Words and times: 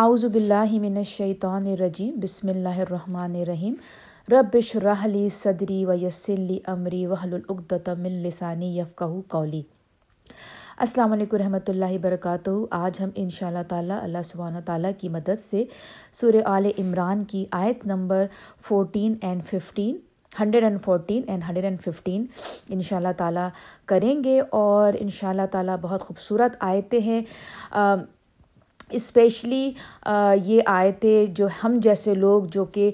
اعوذ 0.00 0.24
باللہ 0.24 0.72
من 0.80 0.96
الشیطان 0.96 1.66
الرجیم، 1.66 2.18
بسم 2.20 2.48
اللہ 2.48 2.78
الرحمن 2.78 3.34
الرحیم۔ 3.34 3.74
رب 4.28 4.56
اشرح 4.56 5.06
لی 5.06 5.28
صدری 5.32 5.84
و 5.84 5.92
یسلی 6.00 6.58
عمری 6.66 7.04
امری 7.06 7.36
العدت 7.36 7.88
مل 7.88 8.02
من 8.02 8.18
لسانی 8.22 8.66
یفقہ 8.78 9.04
قولی۔ 9.28 9.62
السلام 10.78 11.12
علیکم 11.12 11.36
رحمۃ 11.36 11.68
اللہ 11.68 11.92
وبرکاتہ۔ 11.92 12.50
آج 12.70 13.00
ہم 13.02 13.10
ان 13.14 13.30
شاء 13.30 13.46
اللہ 13.46 13.62
تعالیٰ 13.68 14.02
اللہ 14.02 14.22
سبحانہ 14.24 14.58
تعالیٰ 14.64 14.90
کی 14.98 15.08
مدد 15.08 15.40
سے 15.42 15.64
سورہ 16.20 16.42
آل 16.46 16.70
عمران 16.78 17.24
کی 17.24 17.44
آیت 17.60 17.86
number 17.86 18.26
fourteen 18.68 19.14
and 19.22 19.44
fifteen 19.44 19.96
hundred 20.40 20.64
and 20.64 20.80
fourteen 20.84 21.22
and 21.26 21.44
hundred 21.48 21.64
and 21.64 21.80
fifteen 21.84 22.26
ان 22.68 22.80
شاء 22.80 22.96
اللہ 22.96 23.16
تعالیٰ 23.16 23.48
کریں 23.86 24.14
گے 24.24 24.40
اور 24.50 25.00
ان 25.00 25.08
شاء 25.18 25.28
اللہ 25.28 25.46
تعالیٰ 25.52 25.76
بہت 25.82 26.02
خوبصورت 26.02 26.56
آیتیں 26.60 27.00
ہیں۔ 27.00 27.20
اسپیشلی 28.90 29.70
یہ 30.44 30.60
آئے 30.66 30.92
تھے 31.00 31.24
جو 31.36 31.46
ہم 31.64 31.78
جیسے 31.82 32.14
لوگ 32.14 32.44
جو 32.52 32.64
کہ 32.64 32.90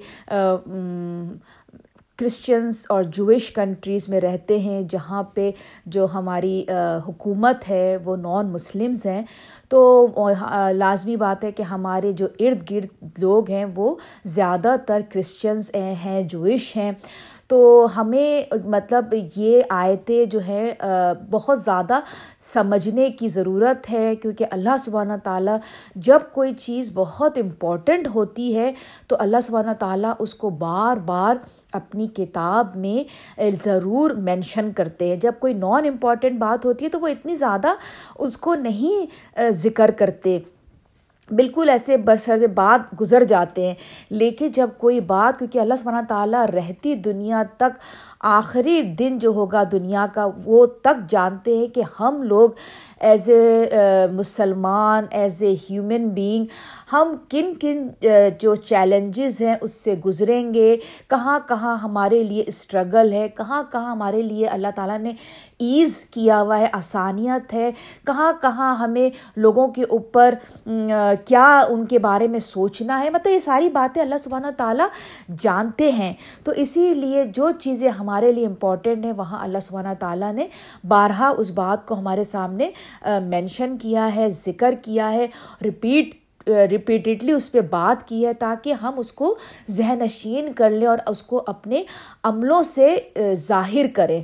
کرسچنس 2.19 2.85
اور 2.89 3.03
جوئش 3.15 3.51
کنٹریز 3.53 4.09
میں 4.09 4.21
رہتے 4.21 4.59
ہیں، 4.59 4.83
جہاں 4.91 5.23
پہ 5.35 5.51
جو 5.87 6.07
ہماری 6.15 6.65
حکومت 7.07 7.69
ہے، 7.69 7.97
وہ 8.05 8.17
نان 8.17 8.51
مسلمز 8.53 9.07
ہیں، 9.07 9.23
تو 9.69 10.07
لازمی 10.75 11.17
بات 11.17 11.45
ہے 11.45 11.53
کہ 11.53 11.63
ہمارے 11.63 12.13
جو 12.13 12.27
ارد 12.41 12.71
گرد 12.71 13.19
لوگ 13.19 13.51
ہیں، 13.51 13.65
وہ 13.77 13.95
زیادہ 14.35 14.75
تر 14.87 15.01
کرسچنس 15.11 15.71
ہیں 16.05 16.23
جوئش 16.23 16.77
ہیں۔ 16.77 16.93
تو 17.53 17.87
ہمیں 17.97 18.55
مطلب 18.65 19.15
یہ 19.37 19.63
آیتیں 19.69 20.25
جو 20.25 20.39
ہیں 20.41 20.73
بہت 21.31 21.63
زیادہ 21.63 21.99
سمجھنے 22.45 23.09
کی 23.11 23.29
ضرورت 23.29 23.91
ہے۔ 23.91 24.15
کیونکہ 24.17 24.47
اللہ 24.51 24.77
سبحانہ 24.79 25.13
تعالیٰ 25.25 25.57
جب 25.97 26.21
کوئی 26.33 26.53
چیز 26.55 26.91
بہت 26.95 27.39
امپورٹنٹ 27.39 28.09
ہوتی 28.15 28.57
ہے، 28.57 28.73
تو 29.07 29.17
اللہ 29.19 29.41
سبحانہ 29.43 29.71
تعالیٰ 29.79 30.13
اس 30.19 30.35
کو 30.35 30.51
بار 30.51 30.97
بار 30.97 31.37
اپنی 31.73 32.07
کتاب 32.07 32.77
میں 32.77 33.43
ضرور 33.65 34.11
مینشن 34.11 34.73
کرتے 34.73 35.09
ہیں۔ 35.09 35.17
جب 35.17 35.33
کوئی 35.39 35.55
نان 35.55 35.87
امپورٹنٹ 35.87 36.39
بات 36.39 36.65
ہوتی 36.65 36.85
ہے، 36.85 36.91
تو 36.91 37.01
وہ 37.01 37.09
اتنی 37.09 37.37
زیادہ 37.37 37.75
اس 38.19 38.39
کو 38.39 38.55
نہیں 38.55 39.51
ذکر 39.51 39.91
کرتے۔ 39.91 40.39
بالکل 41.37 41.69
ایسے 41.69 41.97
بسر 41.97 42.47
بات 42.55 43.01
گزر 43.01 43.25
جاتے 43.25 43.67
ہیں۔ 43.67 43.75
لیکن 44.11 44.49
جب 44.49 44.71
کوئی 44.79 45.01
بات، 45.01 45.39
کیونکہ 45.39 45.59
اللہ 45.59 45.75
سبحانہ 45.75 46.07
تعالیٰ 46.09 46.47
رہتی 46.47 46.95
دنیا 46.95 47.43
تک، 47.57 47.79
آخری 48.21 48.83
دن 48.83 49.19
جو 49.19 49.29
ہوگا 49.29 49.63
دنیا 49.73 50.07
کا، 50.15 50.27
وہ 50.45 50.67
تک 50.67 51.11
جانتے 51.11 51.57
ہیں 51.57 51.67
کہ 51.67 51.83
ہم 52.01 52.23
لوگ 52.23 52.51
ایز 53.01 53.29
اے 53.29 53.71
مسلمان، 54.13 55.05
ایز 55.11 55.43
اے 55.43 55.55
ہیومن 55.71 56.09
بینگ 56.09 56.45
ہم 56.93 57.13
کن 57.29 57.53
کن 57.61 57.87
جو 58.41 58.55
چیلنجز 58.55 59.41
ہیں 59.43 59.55
اس 59.61 59.73
سے 59.75 59.95
گزریں 60.07 60.53
گے؟ 60.55 60.77
کہاں 61.09 61.39
کہاں 61.49 61.77
ہمارے 61.77 62.23
لیے 62.25 62.45
اسٹرگل 62.47 63.13
ہے؟ 63.13 63.29
کہاں 63.29 63.63
کہاں 63.73 63.91
ہمارے 63.91 64.23
لیے 64.23 64.47
اللہ 64.47 64.69
تعالیٰ 64.77 64.99
نے 64.99 65.13
ایز 65.59 65.95
کیا 66.05 66.41
ہوا 66.43 66.59
ہے؟ 66.59 66.67
آسانیت 66.73 67.53
ہے؟ 67.55 67.71
کہاں 68.07 68.33
کہاں 68.43 68.75
ہمیں 68.77 69.09
لوگوں 69.37 69.67
کے 69.69 69.83
اوپر 69.83 70.35
کیا 71.27 71.47
ان 71.71 71.85
کے 71.87 71.99
بارے 71.99 72.29
میں 72.29 72.39
سوچنا 72.39 73.01
ہے؟ 73.03 73.11
مطلب 73.11 73.33
یہ 73.33 73.39
ساری 73.39 73.69
باتیں 73.69 74.03
اللہ 74.03 74.23
سبحانہ 74.25 74.47
تعالیٰ 74.57 74.87
جانتے 75.41 75.91
ہیں۔ 75.93 76.13
تو 76.45 76.53
اسی 76.57 76.93
لیے 76.95 77.25
جو 77.35 77.51
چیزیں 77.61 77.89
ہمارے 77.89 78.33
لیے 78.33 78.47
امپورٹنٹ 78.47 79.05
ہیں، 79.05 79.13
وہاں 79.17 79.43
اللہ 79.45 79.59
سبحانہ 79.59 79.95
تعالیٰ 79.99 80.33
نے 80.33 80.47
بارہا 80.89 81.33
اس 81.39 81.51
بات 81.51 81.87
کو 81.87 81.95
ہمارے 81.95 82.25
سامنے 82.25 82.71
مینشن 83.23 83.77
کیا 83.79 84.15
ہے، 84.15 84.29
ذکر 84.45 84.75
کیا 84.83 85.13
ہے 85.13 85.27
رپیٹ 85.65 86.15
ریپیٹڈلی 86.47 87.33
اس 87.33 87.53
پہ 87.53 87.61
بات 87.61 88.09
کی 88.09 88.27
ہے 88.27 88.35
تاکہ 88.35 88.73
ہم 88.73 88.95
اس 88.97 89.13
کو 89.13 89.39
ذہن 89.71 89.99
نشین 89.99 90.53
کر 90.53 90.71
لیں 90.71 90.87
اور 90.87 90.99
اس 91.07 91.23
کو 91.23 91.45
اپنے 91.47 91.83
عملوں 92.23 92.63
سے 92.63 92.97
ظاہر 93.35 93.87
کریں۔ 93.95 94.23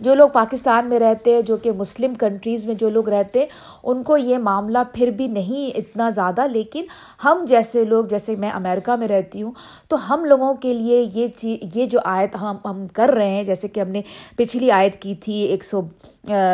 جو 0.00 0.14
لوگ 0.14 0.28
پاکستان 0.32 0.86
میں 0.86 0.98
رہتے، 0.98 1.42
جو 1.42 1.56
کہ 1.56 1.72
مسلم 1.72 2.14
کنٹریز 2.14 2.66
میں 2.66 2.74
جو 2.74 2.90
لوگ 2.90 3.08
رہتے، 3.08 3.46
ان 3.82 4.02
کو 4.02 4.16
یہ 4.16 4.38
معاملہ 4.38 4.78
پھر 4.92 5.10
بھی 5.10 5.26
نہیں 5.26 5.78
اتنا 5.78 6.10
زیادہ، 6.10 6.46
لیکن 6.46 6.84
ہم 7.24 7.44
جیسے 7.48 7.84
لوگ، 7.84 8.04
جیسے 8.04 8.36
میں 8.36 8.50
امریکہ 8.50 8.96
میں 8.96 9.08
رہتی 9.08 9.42
ہوں، 9.42 9.52
تو 9.88 10.14
ہم 10.14 10.24
لوگوں 10.24 10.54
کے 10.54 10.74
لیے 10.74 11.06
یہ 11.14 11.26
چیز 11.36 11.58
یہ 11.74 11.86
جو 11.86 11.98
آیت 12.04 12.36
ہم 12.36 12.56
ہم 12.64 12.86
کر 12.92 13.08
رہے 13.08 13.28
ہیں، 13.28 13.44
جیسے 13.44 13.68
کہ 13.68 13.80
ہم 13.80 13.88
نے 13.88 14.02
پچھلی 14.36 14.70
آیت 14.70 15.02
کی 15.02 15.14
تھی 15.14 15.34
ایک 15.34 15.64
سو 15.64 15.80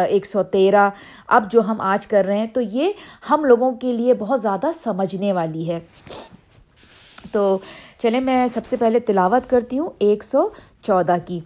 ایک 0.09 0.27
سو 0.27 0.43
تیرہ، 0.43 0.91
اب 1.29 1.51
جو 1.51 1.61
ہم 1.61 1.81
آج 1.81 2.07
کر 2.07 2.25
رہے 2.25 2.39
ہیں، 2.39 2.47
تو 2.47 2.61
یہ 2.61 2.93
ہم 3.31 3.45
لوگوں 3.45 3.73
کے 3.73 3.93
لیے 3.93 4.15
بہت 4.15 4.43
زیادہ 4.43 4.67
سمجھنے 4.75 5.33
والی 5.33 5.69
ہے۔ 5.69 5.81
تو 7.33 7.59
چلیں 7.99 8.21
میں 8.21 8.47
سب 8.49 8.67
سے 8.67 8.77
پہلے 8.77 9.01
تلاوت 9.01 9.51
کرتی 9.51 9.79
ہوں 9.79 9.89
ایک 9.99 10.25
سو 10.25 10.49
چودہ 10.83 11.17
کی۔ 11.27 11.41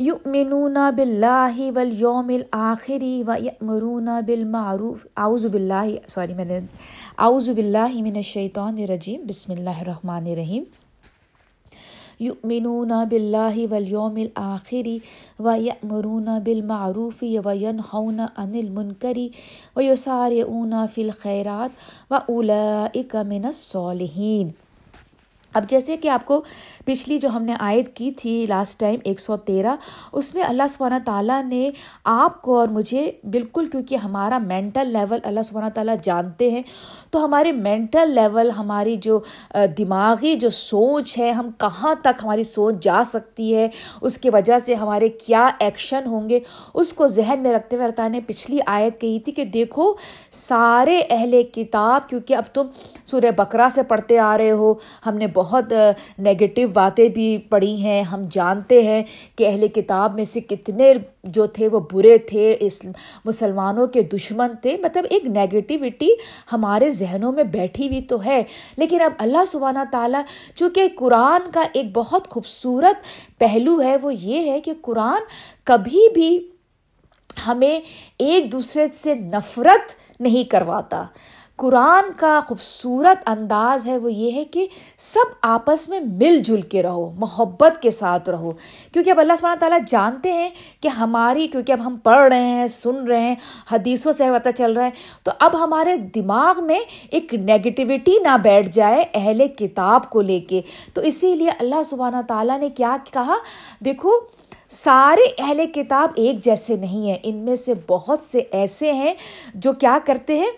یؤمنون 0.00 0.76
باللہ 0.96 1.56
والیوم 1.76 2.28
الآخری 2.28 3.22
ویأمرون 3.26 4.08
بالمعروف. 4.26 5.06
اعوذ 5.16 5.46
باللہ، 5.46 6.08
سوری، 6.08 6.34
میں 6.34 6.44
نے 6.44 6.58
اعوذ 7.18 7.50
باللہ 7.50 8.02
من 8.02 8.16
الشیطان 8.16 8.78
الرجیم. 8.78 9.20
بسم 9.28 9.52
اللہ 9.52 9.80
الرحمن 9.80 10.26
الرحیم. 10.26 10.64
یؤمنون 12.20 12.92
باللہ 13.10 13.66
والیوم 13.70 14.16
الآخری 14.16 14.98
ویأمرون 15.38 16.28
بالمعروف 16.44 17.22
وینہون 17.44 18.20
عن 18.20 18.54
المنکری 18.54 19.28
ویسارعون 19.76 20.74
فی 20.94 21.02
الخیرات 21.02 21.70
وأولئک 22.10 23.16
من 23.28 23.44
الصالحین. 23.44 24.50
اب 25.54 25.68
جیسے 25.68 25.96
کہ 25.96 26.08
آپ 26.08 26.24
کو 26.26 26.42
پچھلی 26.84 27.18
جو 27.18 27.28
ہم 27.28 27.42
نے 27.42 27.54
آیت 27.60 27.94
کی 27.96 28.10
تھی 28.18 28.44
لاسٹ 28.48 28.78
ٹائم 28.80 29.00
ایک 29.04 29.20
سو 29.20 29.36
تیرہ، 29.36 29.74
اس 30.12 30.34
میں 30.34 30.42
اللہ 30.42 30.66
سبحانہ 30.70 30.94
تعالیٰ 31.04 31.42
نے 31.44 31.70
آپ 32.04 32.40
کو 32.42 32.58
اور 32.58 32.68
مجھے 32.68 33.10
بالکل 33.30 33.66
کیونکہ 33.66 33.96
ہمارا 33.96 34.38
مینٹل 34.38 34.92
لیول 34.92 35.18
اللہ 35.22 35.42
سبحانہ 35.42 35.68
تعالیٰ 35.74 35.94
جانتے 36.04 36.50
ہیں، 36.50 36.62
تو 37.10 37.24
ہمارے 37.24 37.52
مینٹل 37.52 38.10
لیول 38.14 38.50
ہماری 38.58 38.96
جو 39.02 39.18
دماغی 39.78 40.34
جو 40.36 40.50
سوچ 40.50 41.16
ہے، 41.18 41.30
ہم 41.30 41.50
کہاں 41.58 41.94
تک 42.02 42.22
ہماری 42.22 42.44
سوچ 42.44 42.82
جا 42.82 43.02
سکتی 43.06 43.54
ہے، 43.54 43.68
اس 44.00 44.18
کی 44.18 44.30
وجہ 44.30 44.58
سے 44.66 44.74
ہمارے 44.74 45.08
کیا 45.08 45.48
ایکشن 45.60 46.06
ہوں 46.06 46.28
گے، 46.28 46.40
اس 46.74 46.92
کو 46.92 47.06
ذہن 47.08 47.42
میں 47.42 47.52
رکھتے 47.52 47.76
ہوئے 47.76 47.84
اللہ 47.84 47.96
تعالیٰ 47.96 48.12
نے 48.12 48.20
پچھلی 48.26 48.58
آیت 48.66 49.00
کہی 49.00 49.18
تھی 49.20 49.32
کہ 49.32 49.44
دیکھو 49.44 49.92
سارے 50.32 51.00
اہل 51.10 51.42
کتاب، 51.54 52.08
کیونکہ 52.08 52.34
اب 52.34 52.54
تم 52.54 52.66
سورہ 53.04 53.30
بکرا 53.36 53.68
سے 53.74 53.82
پڑھتے 53.82 54.18
آ 54.18 54.36
رہے 54.38 54.50
ہو، 54.50 54.72
ہم 55.06 55.16
نے 55.16 55.26
بہت 55.40 55.72
نگیٹو 56.18 56.68
باتیں 56.68 57.08
بھی 57.08 57.38
پڑھی 57.38 57.82
ہیں۔ 57.82 58.02
ہم 58.02 58.24
جانتے 58.30 58.82
ہیں 58.82 59.02
کہ 59.36 59.46
اہل 59.46 59.68
کتاب 59.68 60.14
میں 60.14 60.24
سے 60.24 60.40
کتنے 60.40 60.94
جو 61.24 61.46
تھے 61.46 61.68
وہ 61.68 61.80
برے 61.92 62.18
تھے، 62.18 62.56
اس 62.60 62.80
مسلمانوں 63.24 63.86
کے 63.86 64.02
دشمن 64.02 64.48
تھے۔ 64.62 64.76
مطلب 64.76 65.04
ایک 65.10 65.24
نگیٹیوٹی 65.24 66.08
ہمارے 66.52 66.90
ذہنوں 66.90 67.32
میں 67.32 67.44
بیٹھی 67.44 67.88
ہوئی 67.88 68.00
تو 68.00 68.24
ہے۔ 68.24 68.42
لیکن 68.76 69.00
اب 69.00 69.12
اللہ 69.18 69.44
سبحانہ 69.46 69.78
تعالیٰ 69.92 70.22
چونکہ 70.56 70.88
قرآن 70.96 71.40
کا 71.54 71.62
ایک 71.72 71.86
بہت 71.92 72.28
خوبصورت 72.30 72.96
پہلو 73.38 73.82
ہے، 73.82 73.96
وہ 74.02 74.14
یہ 74.14 74.50
ہے 74.50 74.60
کہ 74.60 74.72
قرآن 74.82 75.22
کبھی 75.64 76.08
بھی 76.14 76.48
ہمیں 77.46 77.80
ایک 78.18 78.52
دوسرے 78.52 78.86
سے 79.02 79.14
نفرت 79.14 79.92
نہیں 80.20 80.50
کرواتا۔ 80.50 81.06
قرآن 81.60 82.04
کا 82.16 82.40
خوبصورت 82.48 83.28
انداز 83.28 83.86
ہے 83.86 83.98
وہ 83.98 84.12
یہ 84.12 84.32
ہے 84.32 84.44
کہ 84.44 84.66
سب 84.98 85.24
آپس 85.42 85.88
میں 85.88 86.00
مل 86.00 86.38
جل 86.38 86.60
کے 86.60 86.82
رہو، 86.82 87.10
محبت 87.10 87.82
کے 87.82 87.90
ساتھ 87.90 88.30
رہو۔ 88.30 88.50
کیونکہ 88.92 89.10
اب 89.10 89.20
اللہ 89.20 89.32
سبحانہ 89.38 89.58
تعالیٰ 89.58 89.78
جانتے 89.88 90.32
ہیں 90.32 90.50
کہ 90.80 90.88
ہماری، 90.88 91.48
کیونکہ 91.48 91.72
اب 91.72 91.86
ہم 91.86 91.96
پڑھ 91.96 92.32
رہے 92.32 92.46
ہیں، 92.46 92.66
سن 92.66 93.06
رہے 93.06 93.20
ہیں، 93.20 93.34
حدیثوں 93.72 94.12
سے 94.12 94.24
پتہ 94.30 94.48
چل 94.58 94.72
رہا 94.72 94.84
ہے۔ 94.84 94.90
تو 95.22 95.30
اب 95.38 95.64
ہمارے 95.64 95.96
دماغ 95.96 96.64
میں 96.64 96.80
ایک 97.10 97.34
نگیٹیوٹی 97.34 98.18
نہ 98.22 98.36
بیٹھ 98.42 98.70
جائے 98.70 99.04
اہل 99.14 99.48
کتاب 99.48 100.10
کو 100.10 100.22
لے 100.22 100.40
کے۔ 100.40 100.60
تو 100.94 101.00
اسی 101.00 101.34
لیے 101.34 101.50
اللہ 101.50 101.82
سبحانہ 101.84 102.22
تعالیٰ 102.28 102.58
نے 102.58 102.70
کیا 102.70 102.96
کہا؟ 103.12 103.34
دیکھو، 103.84 104.10
سارے 104.68 105.28
اہل 105.38 105.66
کتاب 105.74 106.10
ایک 106.16 106.44
جیسے 106.44 106.76
نہیں 106.76 107.08
ہیں۔ 107.08 107.18
ان 107.22 107.36
میں 107.36 107.54
سے 107.54 107.72
بہت 107.86 108.18
سے 108.32 108.38
ایسے 108.38 108.92
ہیں 108.92 109.14
جو 109.54 109.72
کیا 109.72 109.98
کرتے 110.04 110.38
ہیں؟ 110.38 110.50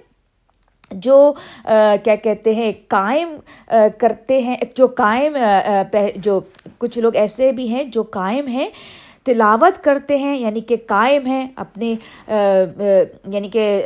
جو 0.94 1.32
کیا 2.04 2.14
کہتے 2.22 2.54
ہیں، 2.54 2.72
قائم 2.88 3.36
کرتے 3.98 4.40
ہیں، 4.42 4.56
جو 4.76 4.86
قائم 4.96 5.36
جو 6.16 6.40
کچھ 6.78 6.98
لوگ 6.98 7.16
ایسے 7.16 7.52
بھی 7.52 7.68
ہیں 7.68 7.84
جو 7.84 8.02
قائم 8.12 8.46
ہیں، 8.48 8.68
تلاوت 9.24 9.82
کرتے 9.84 10.16
ہیں 10.18 10.36
یعنی 10.36 10.60
کہ 10.60 10.76
قائم 10.86 11.26
ہیں، 11.26 11.46
اپنے 11.56 11.94
یعنی 12.28 13.48
کہ 13.48 13.82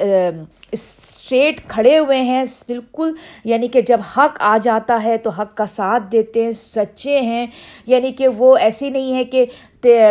اسٹریٹ 0.73 1.61
کھڑے 1.69 1.99
ہوئے 1.99 2.21
ہیں، 2.21 2.45
بالکل 2.69 3.13
یعنی 3.45 3.69
کہ 3.69 3.81
جب 3.81 4.01
حق 4.17 4.39
آ 4.43 4.57
جاتا 4.63 5.03
ہے 5.03 5.17
تو 5.19 5.31
حق 5.31 5.57
کا 5.57 5.67
ساتھ 5.67 6.03
دیتے 6.13 6.45
ہیں، 6.45 6.53
سچے 6.53 7.21
ہیں 7.21 7.47
یعنی 7.87 8.11
کہ 8.13 8.29
وہ 8.29 8.57
ایسی 8.57 8.91
نہیں 8.91 9.15
ہے 9.15 9.25
کہ 9.25 9.45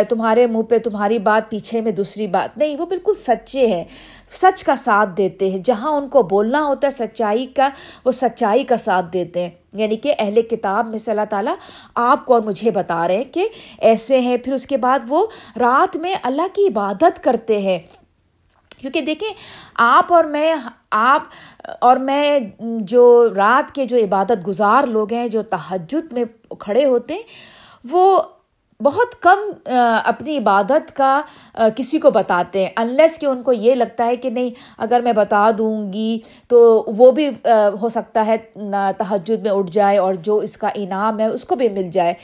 تمہارے 0.08 0.46
منہ 0.46 0.62
پہ 0.62 0.78
تمہاری 0.78 1.18
بات، 1.18 1.50
پیچھے 1.50 1.80
میں 1.80 1.92
دوسری 1.92 2.26
بات، 2.26 2.56
نہیں، 2.58 2.76
وہ 2.78 2.86
بالکل 2.86 3.14
سچے 3.16 3.66
ہیں۔ 3.66 3.84
سچ 4.30 4.64
کا 4.64 4.74
ساتھ 4.74 5.10
دیتے 5.16 5.50
ہیں۔ 5.50 5.58
جہاں 5.58 5.90
ان 5.90 6.08
کو 6.08 6.22
بولنا 6.22 6.64
ہوتا 6.64 6.86
ہے، 6.86 6.90
سچائی 6.90 7.46
کا، 7.46 7.68
وہ 8.04 8.10
سچائی 8.10 8.64
کا 8.64 8.76
ساتھ 8.76 9.06
دیتے 9.12 9.42
ہیں۔ 9.42 9.50
یعنی 9.72 9.96
کہ 9.96 10.14
اہل 10.18 10.42
کتاب 10.42 10.86
میں 10.86 10.98
سے 10.98 11.10
اللہ 11.10 11.24
تعالیٰ 11.30 11.54
آپ 11.94 12.26
کو 12.26 12.34
اور 12.34 12.42
مجھے 12.42 12.70
بتا 12.70 13.08
رہے 13.08 13.16
ہیں 13.16 13.24
کہ 13.24 13.48
ایسے 13.78 14.20
ہیں۔ 14.20 14.36
پھر 14.36 14.52
اس 14.52 14.66
کے 14.66 14.76
بعد 14.76 14.98
وہ 15.08 15.26
رات 15.60 15.96
میں 15.96 16.14
اللہ 16.22 16.42
کی 16.52 16.66
عبادت 16.66 17.24
کرتے 17.24 17.58
ہیں۔ 17.58 17.78
کیونکہ 18.78 19.00
دیکھیں، 19.00 19.30
آپ 19.74 20.12
اور 20.12 20.24
میں، 20.24 20.54
آپ 20.90 21.22
اور 21.80 21.96
میں 21.96 22.40
جو 22.60 23.28
رات 23.36 23.74
کے 23.74 23.84
جو 23.84 23.96
عبادت 23.96 24.46
گزار 24.46 24.84
لوگ 24.84 25.12
ہیں، 25.12 25.28
جو 25.28 25.42
تہجد 25.42 26.12
میں 26.12 26.24
کھڑے 26.58 26.84
ہوتے 26.84 27.14
ہیں، 27.14 27.22
وہ 27.90 28.22
بہت 28.80 29.14
کم 29.22 29.38
اپنی 29.66 30.36
عبادت 30.38 30.96
کا 30.96 31.20
کسی 31.76 31.98
کو 31.98 32.10
بتاتے 32.10 32.62
ہیں 32.62 32.70
انلیس 32.76 33.18
کہ 33.18 33.26
ان 33.26 33.42
کو 33.42 33.52
یہ 33.52 33.74
لگتا 33.74 34.06
ہے 34.06 34.16
کہ 34.16 34.30
نہیں، 34.30 34.50
اگر 34.78 35.00
میں 35.00 35.12
بتا 35.12 35.48
دوں 35.58 35.92
گی 35.92 36.18
تو 36.48 36.58
وہ 36.96 37.10
بھی 37.12 37.28
ہو 37.80 37.88
سکتا 37.88 38.26
ہے 38.26 38.36
تہجد 38.98 39.42
میں 39.42 39.50
اٹھ 39.50 39.70
جائے 39.72 39.98
اور 39.98 40.14
جو 40.14 40.36
اس 40.38 40.56
کا 40.56 40.68
انعام 40.74 41.20
ہے 41.20 41.26
اس 41.26 41.44
کو 41.44 41.56
بھی 41.56 41.68
مل 41.68 41.90
جائے۔ 41.92 42.14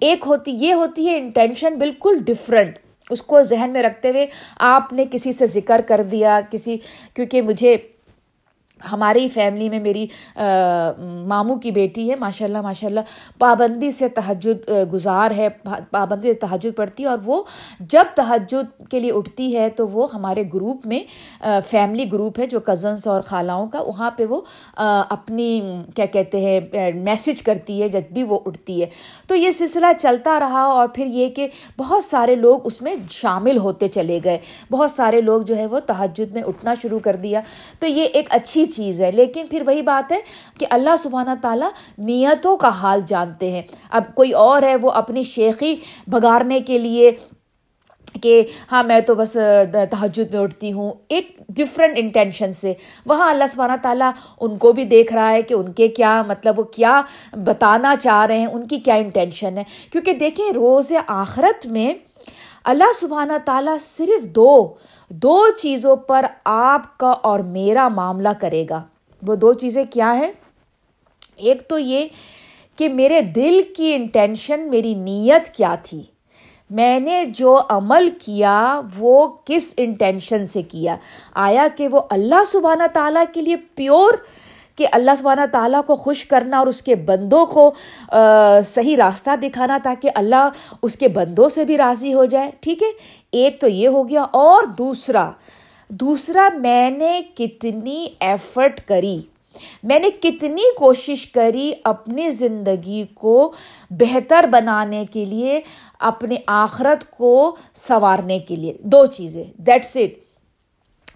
ایک 0.00 0.24
ہوتی، 0.26 0.52
یہ 0.56 0.74
ہوتی 0.74 1.08
ہے 1.08 1.16
انٹینشن 1.16 1.78
بالکل 1.78 2.18
ڈفرینٹ 2.24 2.78
اس 3.10 3.22
کو 3.22 3.42
ذہن 3.42 3.70
میں 3.72 3.82
رکھتے 3.82 4.10
ہوئے 4.10 4.26
آپ 4.58 4.92
نے 4.92 5.04
کسی 5.10 5.32
سے 5.32 5.46
ذکر 5.46 5.80
کر 5.86 6.02
دیا، 6.02 6.40
کسی، 6.50 6.76
کیونکہ 7.14 7.42
مجھے 7.42 7.76
ہماری 8.92 9.26
فیملی 9.28 9.68
میں 9.68 9.80
میری 9.80 10.06
ماموں 11.26 11.56
کی 11.56 11.70
بیٹی 11.70 12.08
ہے 12.10 12.16
ماشاء 12.16 12.46
اللہ 12.46 12.62
ماشاء 12.62 12.88
اللہ 12.88 13.00
پابندی 13.38 13.90
سے 13.90 14.08
تہجد 14.08 14.70
گزار 14.92 15.30
ہے، 15.30 15.48
پابندی 15.90 16.32
سے 16.32 16.38
تہجد 16.38 16.76
پڑھتی 16.76 17.02
ہے 17.02 17.08
اور 17.08 17.18
وہ 17.24 17.42
جب 17.80 18.04
تہجد 18.14 18.82
کے 18.90 19.00
لیے 19.00 19.12
اٹھتی 19.12 19.56
ہے 19.56 19.68
تو 19.68 19.88
وہ 19.88 20.06
ہمارے 20.14 20.42
گروپ 20.54 20.86
میں 20.86 21.00
فیملی 21.66 22.10
گروپ 22.12 22.38
ہے 22.38 22.46
جو 22.46 22.60
کزنس 22.60 23.06
اور 23.06 23.20
خالاؤں 23.20 23.66
کا، 23.66 23.80
وہاں 23.80 24.10
پہ 24.10 24.24
وہ 24.28 24.40
اپنی، 24.76 25.60
کیا 25.96 26.06
کہتے 26.06 26.40
ہیں 26.40 26.60
میسج 26.94 27.42
کرتی 27.42 27.80
ہے 27.82 27.88
جب 27.88 28.12
بھی 28.12 28.22
وہ 28.22 28.38
اٹھتی 28.46 28.80
ہے۔ 28.80 28.86
تو 29.26 29.34
یہ 29.34 29.50
سلسلہ 29.50 29.86
چلتا 29.98 30.38
رہا 30.40 30.62
اور 30.62 30.88
پھر 30.88 31.06
یہ 31.06 31.28
کہ 31.28 31.48
بہت 31.78 32.04
سارے 32.04 32.34
لوگ 32.34 32.66
اس 32.66 32.80
میں 32.82 32.94
شامل 33.10 33.58
ہوتے 33.58 33.88
چلے 33.88 34.18
گئے۔ 34.24 34.38
بہت 34.70 34.90
سارے 34.90 35.20
لوگ 35.20 35.42
جو 35.42 35.56
ہے 35.56 35.66
وہ 35.66 35.80
تہجد 35.86 36.32
میں 36.32 36.42
اٹھنا 36.42 36.74
شروع 36.82 36.98
کر 36.98 37.16
دیا۔ 37.16 37.40
تو 37.80 37.86
یہ 37.86 38.04
ایک 38.04 38.26
اچھی 38.30 38.64
چیز 38.72 39.02
ہے۔ 39.02 39.10
لیکن 39.10 39.46
پھر 39.50 39.62
وہی 39.66 39.82
بات 39.82 40.12
ہے 40.12 40.20
کہ 40.58 40.66
اللہ 40.70 40.96
سبحانہ 40.98 41.30
تعالیٰ 41.42 41.68
نیتوں 41.98 42.56
کا 42.56 42.68
حال 42.68 43.00
جانتے 43.06 43.50
ہیں۔ 43.50 43.62
اب 43.90 44.02
کوئی 44.14 44.32
اور 44.32 44.62
ہے 44.62 44.76
وہ 44.76 44.90
اپنی 44.90 45.22
شیخی 45.22 45.76
بگارنے 46.06 46.60
کے 46.60 46.78
لیے 46.78 47.10
کہ 48.22 48.42
ہاں 48.72 48.82
میں 48.82 49.00
تو 49.00 49.14
بس 49.14 49.32
تہجد 49.72 50.34
میں 50.34 50.40
اٹھتی 50.40 50.72
ہوں۔ 50.72 50.90
ایک 51.08 51.36
ڈفرینٹ 51.48 51.92
انٹینشن 51.96 52.52
سے۔ 52.52 52.74
وہاں 53.06 53.30
اللہ 53.30 53.44
سبحانہ 53.52 53.72
تعالیٰ 53.82 54.10
ان 54.40 54.56
کو 54.56 54.72
بھی 54.72 54.84
دیکھ 54.84 55.12
رہا 55.12 55.30
ہے 55.30 55.42
کہ 55.42 55.54
ان 55.54 55.72
کے 55.72 55.88
کیا 55.88 56.22
مطلب 56.28 56.58
وہ 56.58 56.64
کیا 56.64 57.02
بتانا 57.32 57.94
چاہ 58.00 58.26
رہے 58.26 58.38
ہیں، 58.38 58.46
ان 58.46 58.66
کی 58.66 58.78
کیا 58.78 58.94
انٹینشن 58.94 59.58
ہے۔ 59.58 59.62
کیونکہ 59.92 60.12
دیکھیں، 60.12 60.52
روز 60.52 60.92
آخرت 61.06 61.66
میں 61.66 61.94
اللہ 62.64 62.92
سبحانہ 63.00 63.32
تعالیٰ 63.44 63.76
صرف 63.80 64.24
دو 64.24 64.74
دو 65.12 65.46
چیزوں 65.56 65.96
پر 65.96 66.26
آپ 66.44 66.98
کا 66.98 67.10
اور 67.10 67.40
میرا 67.40 67.88
معاملہ 67.88 68.28
کرے 68.40 68.64
گا۔ 68.70 68.82
وہ 69.26 69.34
دو 69.34 69.52
چیزیں 69.52 69.84
کیا 69.90 70.16
ہیں؟ 70.16 70.32
ایک 71.36 71.68
تو 71.68 71.78
یہ 71.78 72.08
کہ 72.76 72.88
میرے 72.88 73.20
دل 73.20 73.60
کی 73.76 73.94
انٹینشن، 73.94 74.70
میری 74.70 74.94
نیت 74.94 75.48
کیا 75.48 75.74
تھی؟ 75.82 76.02
میں 76.70 77.00
نے 77.00 77.24
جو 77.24 77.60
عمل 77.68 78.08
کیا، 78.22 78.80
وہ 78.98 79.32
کس 79.44 79.74
انٹینشن 79.76 80.46
سے 80.46 80.62
کیا؟ 80.62 80.96
آیا 81.34 81.68
کہ 81.76 81.88
وہ 81.88 82.00
اللہ 82.10 82.44
سبحانہ 82.46 82.82
تعالیٰ 82.92 83.24
کے 83.34 83.42
لیے 83.42 83.56
پیور 83.56 84.12
کہ 84.76 84.86
اللہ 84.92 85.14
سبحانہ 85.16 85.46
تعالیٰ 85.52 85.80
کو 85.86 85.96
خوش 85.96 86.24
کرنا 86.26 86.58
اور 86.58 86.66
اس 86.66 86.82
کے 86.82 86.94
بندوں 87.08 87.44
کو 87.46 87.72
صحیح 88.64 88.96
راستہ 88.96 89.36
دکھانا 89.42 89.78
تاکہ 89.82 90.10
اللہ 90.14 90.48
اس 90.82 90.96
کے 90.96 91.08
بندوں 91.08 91.48
سے 91.48 91.64
بھی 91.64 91.76
راضی 91.78 92.14
ہو 92.14 92.24
جائے۔ 92.24 92.50
ٹھیک 92.60 92.82
ہے؟ 92.82 92.90
ایک 93.32 93.60
تو 93.60 93.68
یہ 93.68 93.88
ہو 93.88 94.08
گیا 94.08 94.22
اور 94.22 94.62
دوسرا 94.78 95.30
دوسرا 95.90 96.48
میں 96.54 96.90
نے 96.90 97.20
کتنی 97.34 98.06
ایفرٹ 98.20 98.80
کری، 98.88 99.18
میں 99.82 99.98
نے 99.98 100.10
کتنی 100.20 100.62
کوشش 100.76 101.26
کری 101.26 101.72
اپنی 101.84 102.30
زندگی 102.30 103.04
کو 103.14 103.52
بہتر 103.90 104.46
بنانے 104.50 105.04
کے 105.12 105.24
لیے، 105.24 105.60
اپنے 106.00 106.36
آخرت 106.46 107.10
کو 107.10 107.56
سنوارنے 107.74 108.38
کے 108.38 108.56
لیے۔ 108.56 108.72
دو 108.82 109.04
چیزیں 109.06 109.44
دیٹس 109.56 109.96
اٹ 109.96 110.21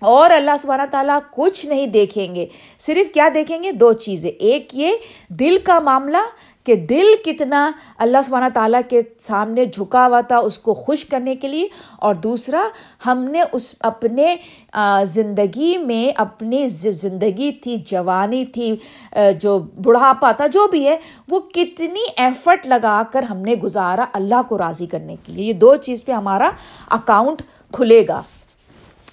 اور 0.01 0.31
اللہ 0.31 0.51
سبحانہ 0.63 0.83
تعالیٰ 0.91 1.19
کچھ 1.31 1.67
نہیں 1.67 1.87
دیکھیں 1.87 2.35
گے۔ 2.35 2.47
صرف 2.79 3.15
کیا 3.15 3.29
دیکھیں 3.35 3.63
گے؟ 3.63 3.73
دو 3.73 3.93
چیزیں۔ 3.93 4.31
ایک 4.31 4.69
یہ 4.73 4.93
دل 5.29 5.59
کا 5.65 5.79
معاملہ 5.79 6.17
کہ 6.65 6.75
دل 6.75 7.07
کتنا 7.25 7.71
اللہ 7.99 8.19
سبحانہ 8.25 8.45
تعالیٰ 8.55 8.81
کے 8.89 9.03
سامنے 9.27 9.65
جھکا 9.65 10.07
ہوا 10.07 10.21
تھا 10.21 10.39
اس 10.39 10.59
کو 10.59 10.75
خوش 10.75 11.05
کرنے 11.05 11.35
کے 11.35 11.49
لیے۔ 11.49 11.69
اور 11.99 12.15
دوسرا، 12.15 12.69
ہم 13.07 13.25
نے 13.25 13.43
اس 13.53 13.75
اپنے 13.81 14.37
زندگی 15.05 15.77
میں 15.79 16.13
اپنی 16.17 16.67
زندگی 16.67 17.53
تھی، 17.53 17.77
جوانی 17.77 18.47
تھی 18.47 18.77
جو 19.41 19.59
بڑھاپا 19.59 20.33
تھا، 20.33 20.47
جو 20.47 20.69
بھی 20.69 20.87
ہے، 20.87 20.97
وہ 21.29 21.41
کتنی 21.41 22.05
ایفرٹ 22.17 22.67
لگا 22.67 23.03
کر 23.13 23.23
ہم 23.23 23.37
نے 23.37 23.55
گزارا 23.55 24.05
اللہ 24.13 24.43
کو 24.49 24.59
راضی 24.59 24.87
کرنے 24.87 25.17
کے 25.23 25.33
لیے۔ 25.33 25.45
یہ 25.45 25.53
دو 25.53 25.77
چیز 25.77 26.05
پہ 26.05 26.13
ہمارا 26.13 26.51
اکاؤنٹ 26.91 27.43
کھلے 27.73 28.05
گا۔ 28.09 28.23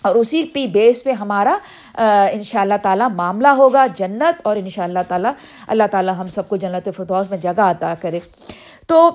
اور 0.04 0.16
اسی 0.16 0.44
پہ 0.54 0.66
بیس 0.74 1.04
پہ 1.04 1.12
ہمارا 1.12 1.58
ان 2.34 2.44
شاء 2.44 2.62
اللہ 2.62 2.82
تعالیٰ 2.84 3.10
معاملہ 3.16 3.48
ہوگا 3.58 3.86
جنت 3.96 4.42
اور 4.44 4.58
ان 4.58 4.70
شاء 4.70 4.84
اللہ 4.84 5.08
تعالیٰ 5.08 5.32
اللہ 5.68 5.84
تعالیٰ 5.92 6.14
ہم 6.18 6.28
سب 6.28 6.50
کو 6.50 6.56
جنت 6.58 6.90
فردوس 6.98 7.30
میں 7.30 7.38
جگہ 7.38 7.62
عطا 7.62 7.94
کرے۔ 8.02 8.20
تو 8.88 9.10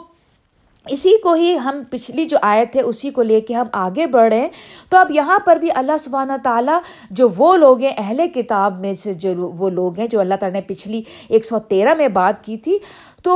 اسی 0.86 1.16
کو 1.22 1.32
ہی 1.32 1.56
ہم 1.64 1.82
پچھلی 1.90 2.24
جو 2.24 2.38
آئے 2.42 2.64
تھے 2.64 2.80
اسی 2.80 3.10
کو 3.10 3.22
لے 3.22 3.40
کے 3.40 3.54
ہم 3.54 3.66
آگے 3.72 4.06
بڑھ 4.06 4.28
رہے 4.28 4.40
ہیں 4.40 4.48
تو 4.88 4.96
اب 4.96 5.10
یہاں 5.10 5.38
پر 5.44 5.56
بھی 5.56 5.68
اللہ 5.74 5.96
سبحانہ 6.00 6.32
تعالیٰ 6.42 6.78
جو 7.10 7.28
وہ 7.36 7.56
لوگ 7.56 7.82
ہیں، 7.82 7.92
اہل 7.96 8.26
کتاب 8.34 8.78
میں 8.80 8.92
سے 8.92 9.12
جو 9.12 9.34
وہ 9.58 9.70
لوگ 9.70 9.98
ہیں، 9.98 10.06
جو 10.06 10.20
اللہ 10.20 10.34
تعالیٰ 10.40 10.60
نے 10.60 10.66
پچھلی 10.66 11.02
ایک 11.28 11.44
سو 11.44 11.58
تیرہ 11.68 11.94
میں 11.94 12.08
بات 12.08 12.44
کی 12.44 12.56
تھی، 12.56 12.78
تو 13.22 13.34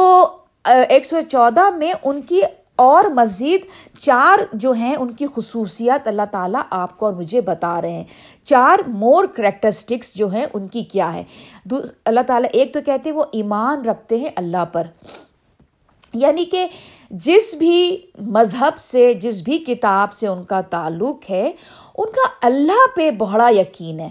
ایک 0.64 1.04
سو 1.04 1.20
چودہ 1.28 1.68
میں 1.70 1.92
ان 2.02 2.20
کی 2.22 2.40
اور 2.76 3.04
مزید 3.04 3.60
چار 4.00 4.38
جو 4.52 4.72
ہیں 4.72 4.96
ان 4.96 5.12
کی 5.12 5.26
خصوصیات 5.36 6.08
اللہ 6.08 6.22
تعالیٰ 6.30 6.62
آپ 6.70 6.98
کو 6.98 7.06
اور 7.06 7.14
مجھے 7.14 7.40
بتا 7.40 7.82
رہے 7.82 7.92
ہیں۔ 7.92 8.04
چار 8.44 8.78
مور 8.88 9.24
کریکٹرسٹکس 9.24 10.14
جو 10.14 10.28
ہیں 10.28 10.46
ان 10.52 10.68
کی 10.68 10.80
کیا 10.80 11.14
ہے۔ 11.14 11.24
اللہ 12.04 12.20
تعالیٰ 12.26 12.48
ایک 12.52 12.74
تو 12.74 12.80
کہتے 12.86 13.10
ہیں 13.10 13.16
وہ 13.16 13.24
ایمان 13.32 13.84
رکھتے 13.84 14.16
ہیں 14.16 14.28
اللہ 14.36 14.64
پر۔ 14.72 14.82
یعنی 16.14 16.44
کہ 16.44 16.66
جس 17.10 17.54
بھی 17.54 17.96
مذہب 18.20 18.76
سے، 18.76 19.14
جس 19.14 19.42
بھی 19.42 19.58
کتاب 19.58 20.12
سے 20.12 20.26
ان 20.26 20.42
کا 20.42 20.60
تعلق 20.60 21.30
ہے، 21.30 21.52
ان 21.98 22.08
کا 22.08 22.46
اللہ 22.46 22.96
پہ 22.96 23.10
بڑا 23.10 23.48
یقین 23.48 24.00
ہے۔ 24.00 24.10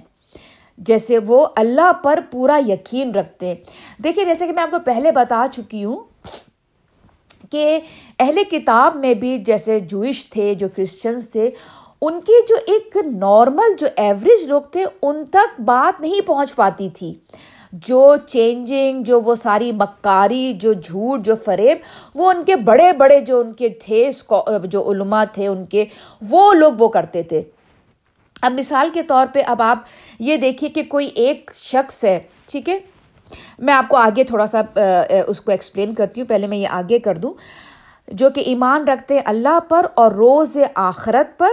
جیسے 0.77 1.17
وہ 1.17 1.47
اللہ 1.55 1.91
پر 2.03 2.19
پورا 2.31 2.59
یقین 2.67 3.11
رکھتے 3.11 3.47
ہیں۔ 3.47 3.55
دیکھیں، 4.03 4.25
جیسے 4.25 4.47
کہ 4.47 4.53
میں 4.53 4.63
آپ 4.63 4.71
کو 4.71 4.79
پہلے 4.79 5.11
بتا 5.11 5.45
چکی 5.51 5.83
ہوں 5.85 6.10
کہ 7.51 7.79
اہل 8.19 8.43
کتاب 8.51 8.95
میں 8.95 9.13
بھی 9.13 9.37
جیسے 9.37 9.79
جوئش 9.79 10.29
تھے، 10.29 10.53
جو 10.53 10.67
کرسچنس 10.75 11.29
تھے، 11.29 11.51
ان 12.01 12.19
کے 12.21 12.33
جو 12.49 12.55
ایک 12.67 12.97
نارمل 13.05 13.73
جو 13.79 13.87
ایوریج 13.95 14.47
لوگ 14.47 14.61
تھے، 14.61 14.85
ان 15.01 15.23
تک 15.23 15.61
بات 15.61 16.01
نہیں 16.01 16.27
پہنچ 16.27 16.55
پاتی 16.55 16.89
تھی۔ 16.89 17.13
جو 17.73 18.15
چینجنگ 18.27 19.03
جو 19.03 19.21
وہ 19.21 19.35
ساری 19.35 19.71
مکاری، 19.71 20.53
جو 20.53 20.73
جھوٹ، 20.73 21.21
جو 21.21 21.35
فریب، 21.35 21.77
وہ 22.15 22.31
ان 22.31 22.43
کے 22.43 22.55
بڑے 22.55 22.93
بڑے 22.93 23.19
جو 23.19 23.39
ان 23.39 23.53
کے 23.53 23.69
تھے 23.69 24.11
جو 24.63 24.91
علماء 24.91 25.23
تھے 25.33 25.47
ان 25.47 25.65
کے، 25.65 25.85
وہ 26.29 26.53
لوگ 26.53 26.73
وہ 26.79 26.87
کرتے 26.87 27.23
تھے۔ 27.23 27.41
اب 28.41 28.53
مثال 28.53 28.89
کے 28.93 29.03
طور 29.03 29.27
پہ 29.33 29.41
اب 29.45 29.61
آپ 29.61 29.79
یہ 30.19 30.37
دیکھیے 30.37 30.69
کہ 30.69 30.83
کوئی 30.83 31.07
ایک 31.07 31.51
شخص 31.53 32.05
ہے، 32.05 32.19
ٹھیک 32.51 32.69
ہے؟ 32.69 32.79
میں 33.59 33.73
آپ 33.73 33.89
کو 33.89 33.97
آگے 33.97 34.23
تھوڑا 34.23 34.45
سا 34.47 34.61
اس 35.27 35.41
کو 35.41 35.51
ایکسپلین 35.51 35.93
کرتی 35.95 36.21
ہوں، 36.21 36.27
پہلے 36.29 36.47
میں 36.47 36.57
یہ 36.57 36.67
آگے 36.71 36.99
کر 36.99 37.17
دوں۔ 37.17 37.33
جو 38.07 38.29
کہ 38.29 38.41
ایمان 38.45 38.87
رکھتے 38.87 39.13
ہیں 39.13 39.21
اللہ 39.25 39.59
پر 39.69 39.85
اور 39.93 40.11
روز 40.11 40.57
آخرت 40.75 41.37
پر، 41.39 41.51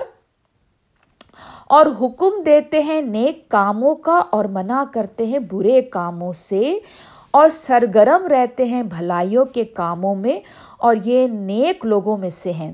اور 1.66 1.86
حکم 2.00 2.42
دیتے 2.46 2.80
ہیں 2.82 3.00
نیک 3.02 3.48
کاموں 3.50 3.94
کا 4.04 4.20
اور 4.32 4.44
منع 4.52 4.82
کرتے 4.92 5.26
ہیں 5.26 5.38
برے 5.50 5.80
کاموں 5.90 6.32
سے، 6.32 6.78
اور 7.30 7.48
سرگرم 7.48 8.26
رہتے 8.26 8.64
ہیں 8.64 8.82
بھلائیوں 8.88 9.44
کے 9.44 9.64
کاموں 9.64 10.14
میں، 10.14 10.38
اور 10.78 10.96
یہ 11.04 11.26
نیک 11.28 11.84
لوگوں 11.86 12.16
میں 12.18 12.30
سے 12.32 12.52
ہیں۔ 12.52 12.72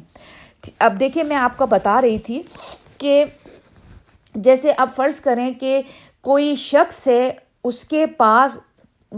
اب 0.78 1.00
دیکھیں، 1.00 1.22
میں 1.24 1.36
آپ 1.36 1.56
کو 1.56 1.66
بتا 1.66 2.00
رہی 2.00 2.18
تھی 2.18 2.42
کہ 2.98 3.24
جیسے 4.34 4.72
اب 4.72 4.88
فرض 4.94 5.20
کریں 5.20 5.50
کہ 5.60 5.80
کوئی 6.24 6.54
شخص 6.56 7.06
ہے، 7.06 7.30
اس 7.64 7.84
کے 7.84 8.06
پاس 8.06 8.58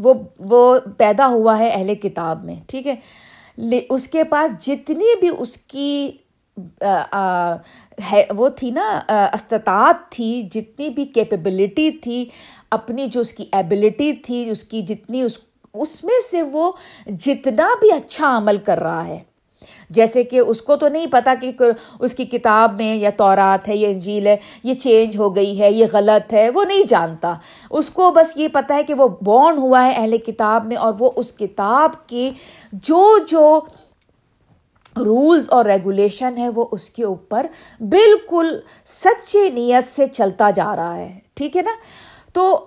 وہ 0.02 0.14
وہ 0.38 0.78
پیدا 0.96 1.26
ہوا 1.26 1.58
ہے 1.58 1.68
اہل 1.68 1.94
کتاب 1.94 2.44
میں، 2.44 2.54
ٹھیک 2.66 2.86
ہے؟ 2.86 2.94
اس 3.90 4.06
کے 4.08 4.24
پاس 4.24 4.66
جتنی 4.66 5.14
بھی 5.20 5.28
اس 5.38 5.56
کی 5.56 6.10
ہے، 8.10 8.24
وہ 8.36 8.48
تھی 8.48 8.70
نا 8.70 8.88
استطاعت 9.32 10.10
تھی، 10.10 10.42
جتنی 10.52 10.88
بھی 10.88 11.04
کیپیبلٹی 11.04 11.90
تھی، 11.90 12.24
اپنی 12.70 13.06
جو 13.06 13.20
اس 13.20 13.32
کی 13.32 13.44
ایبلٹی 13.52 14.12
تھی، 14.12 14.50
اس 14.50 14.64
کی 14.64 14.82
جتنی 14.82 15.22
اس 15.22 15.38
اس 15.74 16.02
میں 16.04 16.20
سے 16.30 16.42
وہ 16.42 16.70
جتنا 17.06 17.68
بھی 17.80 17.92
اچھا 17.92 18.36
عمل 18.36 18.56
کر 18.58 18.78
رہا 18.78 19.06
ہے۔ 19.06 19.18
جیسے 19.90 20.24
کہ 20.24 20.38
اس 20.38 20.62
کو 20.62 20.76
تو 20.76 20.88
نہیں 20.88 21.06
پتا 21.10 21.34
کہ 21.40 21.52
اس 22.00 22.14
کی 22.14 22.24
کتاب 22.24 22.74
میں 22.74 22.96
یا 22.96 23.10
تورات 23.16 23.68
ہے 23.68 23.76
یا 23.76 23.88
انجیل 23.88 24.26
ہے، 24.26 24.36
یہ 24.62 24.74
چینج 24.74 25.16
ہو 25.16 25.36
گئی 25.36 25.60
ہے، 25.60 25.72
یہ 25.72 25.86
غلط 25.92 26.32
ہے، 26.32 26.50
وہ 26.50 26.64
نہیں 26.64 26.82
جانتا۔ 26.88 27.34
اس 27.70 27.90
کو 27.90 28.10
بس 28.10 28.36
یہ 28.36 28.48
پتا 28.52 28.74
ہے 28.74 28.82
کہ 28.82 28.94
وہ 28.94 29.08
بورن 29.20 29.58
ہوا 29.58 29.86
ہے 29.86 29.92
اہل 29.92 30.16
کتاب 30.18 30.66
میں 30.66 30.76
اور 30.76 30.94
وہ 30.98 31.10
اس 31.16 31.32
کتاب 31.32 32.06
کی 32.06 32.30
جو 32.72 33.18
جو 33.28 33.60
رولز 34.96 35.50
اور 35.50 35.64
ریگولیشن 35.64 36.36
ہے 36.36 36.48
وہ 36.48 36.66
اس 36.72 36.90
کے 36.90 37.04
اوپر 37.04 37.46
بالکل 37.80 38.58
سچی 38.84 39.50
نیت 39.50 39.88
سے 39.88 40.06
چلتا 40.06 40.50
جا 40.50 40.76
رہا 40.76 40.96
ہے۔ 40.96 41.18
ٹھیک 41.34 41.56
ہے 41.56 41.62
نا؟ 41.62 41.70
تو 42.32 42.64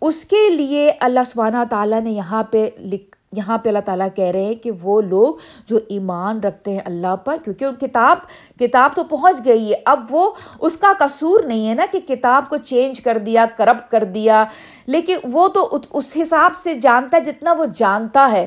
اس 0.00 0.24
کے 0.24 0.50
لیے 0.50 0.92
اللہ 1.00 1.20
سبحانہ 1.26 1.56
تعالیٰ 1.70 2.00
نے 2.00 2.10
یہاں 2.10 2.42
پہ 2.42 2.68
لکھ 2.78 3.13
یہاں 3.36 3.58
پہ 3.58 3.68
اللہ 3.68 3.84
تعالیٰ 3.84 4.08
کہہ 4.14 4.24
رہے 4.24 4.44
ہیں 4.44 4.54
کہ 4.54 4.70
وہ 4.82 5.00
لوگ 5.00 5.34
جو 5.66 5.78
ایمان 5.88 6.40
رکھتے 6.40 6.72
ہیں 6.72 6.80
اللہ 6.84 7.16
پر، 7.16 7.36
کیونکہ 7.44 7.64
ان 7.64 7.74
کتاب 7.74 8.18
کتاب 8.60 8.96
تو 8.96 9.04
پہنچ 9.04 9.44
گئی 9.44 9.70
ہے، 9.70 9.76
اب 9.84 10.04
وہ 10.10 10.30
اس 10.60 10.76
کا 10.76 10.92
قصور 10.98 11.44
نہیں 11.44 11.68
ہے 11.68 11.74
نا 11.74 11.86
کہ 11.92 12.00
کتاب 12.08 12.48
کو 12.48 12.56
چینج 12.56 13.00
کر 13.00 13.18
دیا، 13.18 13.46
کرپٹ 13.56 13.90
کر 13.90 14.04
دیا، 14.04 14.44
لیکن 14.86 15.16
وہ 15.32 15.48
تو 15.48 15.78
اس 15.92 16.16
حساب 16.22 16.56
سے 16.56 16.74
جانتا 16.74 17.16
ہے 17.16 17.22
جتنا 17.22 17.52
وہ 17.52 17.64
جانتا 17.76 18.28
ہے۔ 18.32 18.46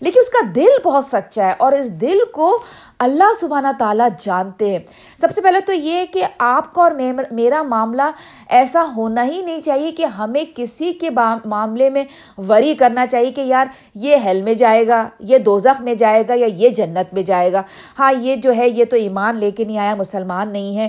لیکن 0.00 0.20
اس 0.20 0.30
کا 0.30 0.38
دل 0.54 0.80
بہت 0.84 1.04
سچا 1.04 1.46
ہے 1.46 1.54
اور 1.58 1.72
اس 1.72 1.90
دل 2.00 2.18
کو 2.32 2.62
اللہ 2.98 3.32
سبحانہ 3.40 3.68
تعالیٰ 3.78 4.08
جانتے 4.20 4.70
ہیں۔ 4.70 4.78
سب 5.16 5.28
سے 5.34 5.40
پہلے 5.40 5.60
تو 5.60 5.72
یہ 5.72 6.04
کہ 6.12 6.24
آپ 6.38 6.74
کا 6.74 6.82
اور 6.82 6.92
میرا 7.30 7.62
معاملہ 7.62 8.02
ایسا 8.48 8.84
ہونا 8.96 9.24
ہی 9.24 9.42
نہیں 9.42 9.60
چاہیے 9.60 9.90
کہ 9.92 10.04
ہمیں 10.04 10.44
کسی 10.54 10.92
کے 10.92 11.10
معاملے 11.44 11.90
میں 11.90 12.04
وری 12.38 12.74
کرنا 12.74 13.06
چاہیے 13.06 13.32
کہ 13.32 13.40
یار 13.40 13.66
یہ 13.94 14.16
ہیل 14.16 14.42
میں 14.42 14.54
جائے 14.54 14.86
گا، 14.88 15.08
یہ 15.20 15.38
دوزخ 15.38 15.80
میں 15.80 15.94
جائے 15.94 16.22
گا 16.28 16.34
یا 16.34 16.46
یہ 16.46 16.68
جنت 16.68 17.14
میں 17.14 17.22
جائے 17.22 17.52
گا۔ 17.52 17.62
ہاں 17.98 18.12
یہ 18.12 18.36
جو 18.36 18.54
ہے، 18.56 18.68
یہ 18.68 18.84
تو 18.84 18.96
ایمان 18.96 19.36
لے 19.36 19.50
کے 19.50 19.64
نہیں 19.64 19.78
آیا، 19.78 19.94
مسلمان 19.94 20.52
نہیں 20.52 20.76
ہے۔ 20.76 20.88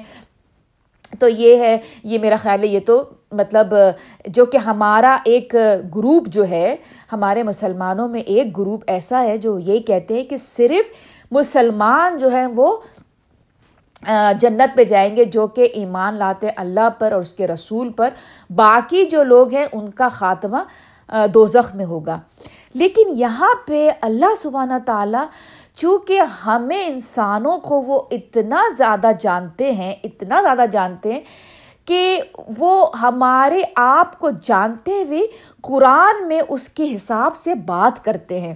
تو 1.20 1.28
یہ 1.28 1.56
ہے، 1.58 1.78
یہ 2.04 2.20
میرا 2.20 2.36
خیال 2.42 2.64
ہے، 2.64 2.68
یہ 2.68 2.80
تو 2.86 3.04
مطلب 3.32 3.74
جو 4.28 4.46
کہ 4.46 4.58
ہمارا 4.58 5.18
ایک 5.26 5.56
گروپ 5.96 6.28
جو 6.28 6.48
ہے، 6.50 6.76
ہمارے 7.12 7.44
مسلمانوں 7.44 8.08
میں 8.08 8.22
ایک 8.22 8.58
گروپ 8.58 8.84
ایسا 8.88 9.24
ہے 9.24 9.38
جو 9.38 9.58
یہی 9.60 9.82
کہتے 9.82 10.14
ہیں 10.14 10.24
کہ 10.24 10.38
صرف 10.38 10.94
مسلمان 11.32 12.18
جو 12.18 12.30
ہیں 12.30 12.46
وہ 12.56 12.76
جنت 14.42 14.76
پہ 14.76 14.84
جائیں 14.84 15.16
گے، 15.18 15.26
جو 15.26 15.46
کہ 15.48 15.68
ایمان 15.74 16.16
لاتے 16.16 16.50
اللہ 16.58 16.90
پر 17.00 17.12
اور 17.12 17.22
اس 17.22 17.34
کے 17.34 17.48
رسول 17.48 17.92
پر۔ 17.92 18.10
باقی 18.50 19.06
جو 19.06 19.24
لوگ 19.24 19.54
ہیں، 19.54 19.66
ان 19.72 19.90
کا 19.92 20.08
خاتمہ 20.10 20.58
دوزخ 21.34 21.74
میں 21.76 21.86
ہوگا۔ 21.86 22.20
لیکن 22.76 23.08
یہاں 23.10 23.54
پہ 23.68 23.90
اللہ 24.02 24.34
سبحانہ 24.42 24.74
تعالیٰ 24.86 25.26
چونکہ 25.76 26.20
ہمیں 26.20 26.86
انسانوں 26.86 27.58
کو 27.58 27.82
وہ 27.82 28.02
اتنا 28.12 28.62
زیادہ 28.78 29.12
جانتے 29.20 29.72
ہیں، 29.72 29.96
اتنا 30.04 30.42
زیادہ 30.42 30.66
جانتے 30.72 31.14
ہیں 31.14 31.22
کہ 31.86 32.22
وہ 32.58 32.98
ہمارے 33.02 33.62
آپ 33.76 34.20
کو 34.20 34.30
جانتے 34.44 35.04
ہوئے 35.04 35.22
قرآن 35.62 36.28
میں 36.28 36.42
اس 36.50 36.70
کے 36.70 36.96
حساب 36.96 37.36
سے 37.36 37.56
بات 37.56 38.06
کرتے 38.06 38.40
ہیں۔ 38.40 38.54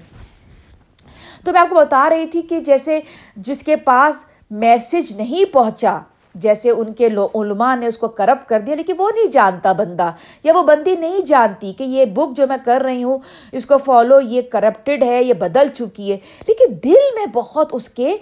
تو 1.46 1.52
میں 1.52 1.62
آپ 1.62 1.70
کو 1.70 1.76
بتا 1.76 2.10
رہی 2.10 2.26
تھی 2.28 2.42
کہ 2.42 2.60
جیسے 2.60 3.00
جس 3.36 3.64
کے 3.64 3.76
پاس 3.76 4.26
میسج 4.52 5.16
نہیں 5.16 5.54
پہنچا 5.54 6.00
جیسے 6.36 6.70
ان 6.70 6.92
کے 6.94 7.08
علماء 7.08 7.76
نے 7.76 7.88
اس 7.88 7.98
کو 7.98 8.08
کرپٹ 8.08 8.48
کر 8.50 8.60
دیا، 8.60 8.76
لیکن 8.76 8.94
وہ 8.98 9.10
نہیں 9.16 9.32
جانتا 9.32 9.72
بندہ، 9.74 10.12
یا 10.44 10.54
وہ 10.56 10.62
بندی 10.64 10.96
نہیں 10.96 11.20
جانتی 11.20 11.74
کہ 11.74 11.84
یہ 11.84 12.06
بک 12.06 12.36
جو 12.38 12.48
میں 12.50 12.58
کر 12.66 12.82
رہی 12.82 13.04
ہوں، 13.04 13.18
اس 13.52 13.66
کو 13.66 13.78
فالو 13.78 14.20
یہ 14.22 14.42
کرپٹڈ 14.52 15.04
ہے، 15.04 15.24
یہ 15.24 15.34
بدل 15.34 15.68
چکی 15.76 16.12
ہے۔ 16.12 16.18
لیکن 16.48 16.74
دل 16.84 17.14
میں 17.16 17.26
بہت 17.34 17.70
اس 17.72 17.90
کے 17.90 18.16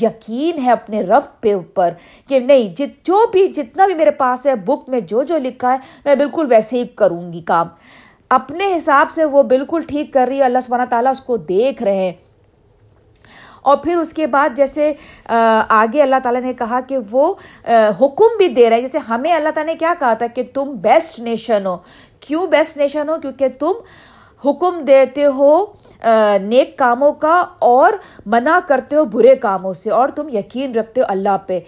یقین 0.00 0.62
ہے 0.64 0.70
اپنے 0.70 1.00
رب 1.02 1.40
پہ 1.40 1.54
اوپر 1.54 1.92
کہ 2.28 2.38
نہیں، 2.38 2.68
جت 2.76 3.06
جو 3.06 3.24
بھی 3.32 3.46
جتنا 3.48 3.86
بھی 3.86 3.94
میرے 3.94 4.10
پاس 4.10 4.46
ہے 4.46 4.54
بک 4.56 4.88
میں 4.88 5.00
جو 5.00 5.22
جو 5.22 5.38
لکھا 5.38 5.72
ہے، 5.72 5.78
میں 6.04 6.14
بالکل 6.14 6.46
ویسے 6.50 6.78
ہی 6.78 6.86
کروں 6.86 7.32
گی 7.32 7.40
کام۔ 7.40 7.68
اپنے 8.30 8.74
حساب 8.76 9.10
سے 9.10 9.24
وہ 9.24 9.42
بالکل 9.42 9.82
ٹھیک 9.82 10.12
کر 10.12 10.26
رہی 10.28 10.38
ہے، 10.38 10.44
اللہ 10.44 10.60
سبحانہ 10.62 10.84
تعالیٰ 10.90 11.10
اس 11.10 11.20
کو 11.20 11.36
دیکھ 11.36 11.82
رہے 11.82 11.94
ہیں۔ 11.96 12.12
اور 13.62 13.76
پھر 13.76 13.96
اس 13.96 14.12
کے 14.12 14.26
بعد 14.26 14.56
جیسے 14.56 14.92
آگے 15.28 16.02
اللہ 16.02 16.20
تعالیٰ 16.22 16.42
نے 16.42 16.52
کہا 16.58 16.80
کہ 16.88 16.98
وہ 17.10 17.32
حکم 18.00 18.36
بھی 18.38 18.48
دے 18.48 18.68
رہا 18.70 18.76
ہے۔ 18.76 18.82
جیسے 18.82 18.98
ہمیں 19.08 19.32
اللہ 19.32 19.48
تعالیٰ 19.54 19.72
نے 19.72 19.78
کیا 19.78 19.94
کہا 19.98 20.12
تھا 20.14 20.26
کہ 20.34 20.42
تم 20.54 20.72
بیسٹ 20.82 21.18
نیشن 21.20 21.66
ہو۔ 21.66 21.76
کیوں 22.20 22.46
بیسٹ 22.46 22.76
نیشن 22.76 23.08
ہو؟ 23.08 23.16
کیونکہ 23.22 23.48
تم 23.58 23.72
حکم 24.44 24.80
دیتے 24.86 25.24
ہو 25.36 25.64
نیک 26.42 26.76
کاموں 26.78 27.12
کا 27.22 27.44
اور 27.58 27.92
منع 28.26 28.58
کرتے 28.68 28.96
ہو 28.96 29.04
برے 29.04 29.34
کاموں 29.36 29.72
سے، 29.74 29.90
اور 29.90 30.08
تم 30.08 30.28
یقین 30.32 30.74
رکھتے 30.74 31.00
ہو 31.00 31.06
اللہ 31.08 31.36
پہ۔ 31.46 31.58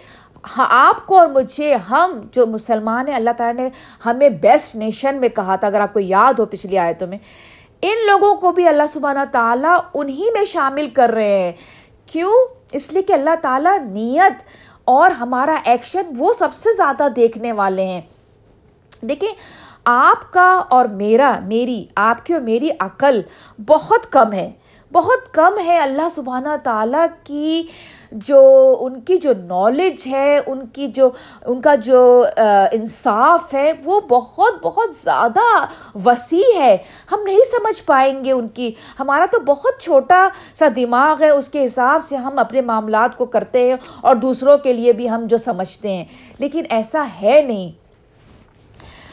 ہاں 0.57 0.65
آپ 0.69 1.05
کو 1.07 1.17
اور 1.19 1.27
مجھے، 1.27 1.73
ہم 1.89 2.19
جو 2.31 2.45
مسلمان 2.47 3.07
ہیں، 3.07 3.15
اللہ 3.15 3.29
تعالیٰ 3.37 3.63
نے 3.63 3.69
ہمیں 4.05 4.29
بیسٹ 4.41 4.75
نیشن 4.75 5.19
میں 5.19 5.29
کہا 5.29 5.55
تھا۔ 5.55 5.67
اگر 5.67 5.81
آپ 5.81 5.93
کو 5.93 5.99
یاد 5.99 6.39
ہو 6.39 6.45
پچھلی 6.45 6.77
آیتوں 6.77 7.07
میں، 7.07 7.17
ان 7.83 8.05
لوگوں 8.07 8.33
کو 8.35 8.51
بھی 8.51 8.67
اللہ 8.67 8.87
سبحانہ 8.93 9.23
تعالیٰ 9.31 9.77
انہی 9.93 10.29
میں 10.33 10.43
شامل 10.45 10.89
کر 10.95 11.11
رہے 11.13 11.37
ہیں۔ 11.39 11.51
کیوں؟ 12.13 12.53
اس 12.71 12.93
لیے 12.93 13.01
کہ 13.01 13.13
اللہ 13.13 13.35
تعالیٰ 13.41 13.79
نیت 13.79 14.43
اور 14.85 15.11
ہمارا 15.11 15.57
ایکشن 15.65 16.01
وہ 16.17 16.33
سب 16.33 16.53
سے 16.53 16.69
زیادہ 16.75 17.07
دیکھنے 17.15 17.51
والے 17.51 17.85
ہیں۔ 17.85 18.01
دیکھیں، 19.01 19.33
آپ 19.85 20.33
کا 20.33 20.63
اور 20.69 20.85
میرا، 20.85 21.39
میری، 21.43 21.85
آپ 21.95 22.25
کی 22.25 22.33
اور 22.33 22.41
میری 22.41 22.69
عقل 22.79 23.21
بہت 23.67 24.11
کم 24.11 24.33
ہے۔ 24.33 24.51
بہت 24.93 25.33
کم 25.33 25.53
ہے 25.65 25.79
اللہ 25.79 26.09
سبحانہ 26.09 26.49
تعالیٰ 26.63 27.05
کی 27.23 27.63
جو 28.11 28.77
ان 28.79 29.01
کی 29.01 29.17
جو 29.17 29.33
نالج 29.33 30.07
ہے، 30.07 30.39
ان 30.45 30.67
کی 30.67 30.87
جو، 30.87 31.09
ان 31.45 31.61
کا 31.61 31.75
جو 31.75 32.25
انصاف 32.71 33.53
ہے، 33.53 33.71
وہ 33.83 33.99
بہت 33.99 34.53
بہت 34.61 34.95
زیادہ 34.95 35.65
وسیع 36.05 36.59
ہے۔ 36.59 36.77
ہم 37.11 37.19
نہیں 37.23 37.39
سمجھ 37.51 37.83
پائیں 37.83 38.23
گے 38.25 38.31
ان 38.31 38.47
کی۔ 38.47 38.71
ہمارا 38.99 39.25
تو 39.31 39.39
بہت 39.39 39.81
چھوٹا 39.81 40.27
سا 40.53 40.67
دماغ 40.75 41.23
ہے، 41.23 41.29
اس 41.29 41.49
کے 41.49 41.65
حساب 41.65 42.03
سے 42.03 42.15
ہم 42.15 42.39
اپنے 42.39 42.61
معاملات 42.61 43.17
کو 43.17 43.25
کرتے 43.25 43.67
ہیں 43.67 43.75
اور 44.01 44.15
دوسروں 44.15 44.57
کے 44.57 44.73
لیے 44.73 44.93
بھی 44.93 45.09
ہم 45.09 45.25
جو 45.25 45.37
سمجھتے 45.37 45.93
ہیں۔ 45.93 46.05
لیکن 46.37 46.63
ایسا 46.69 47.05
ہے 47.21 47.41
نہیں۔ 47.47 47.83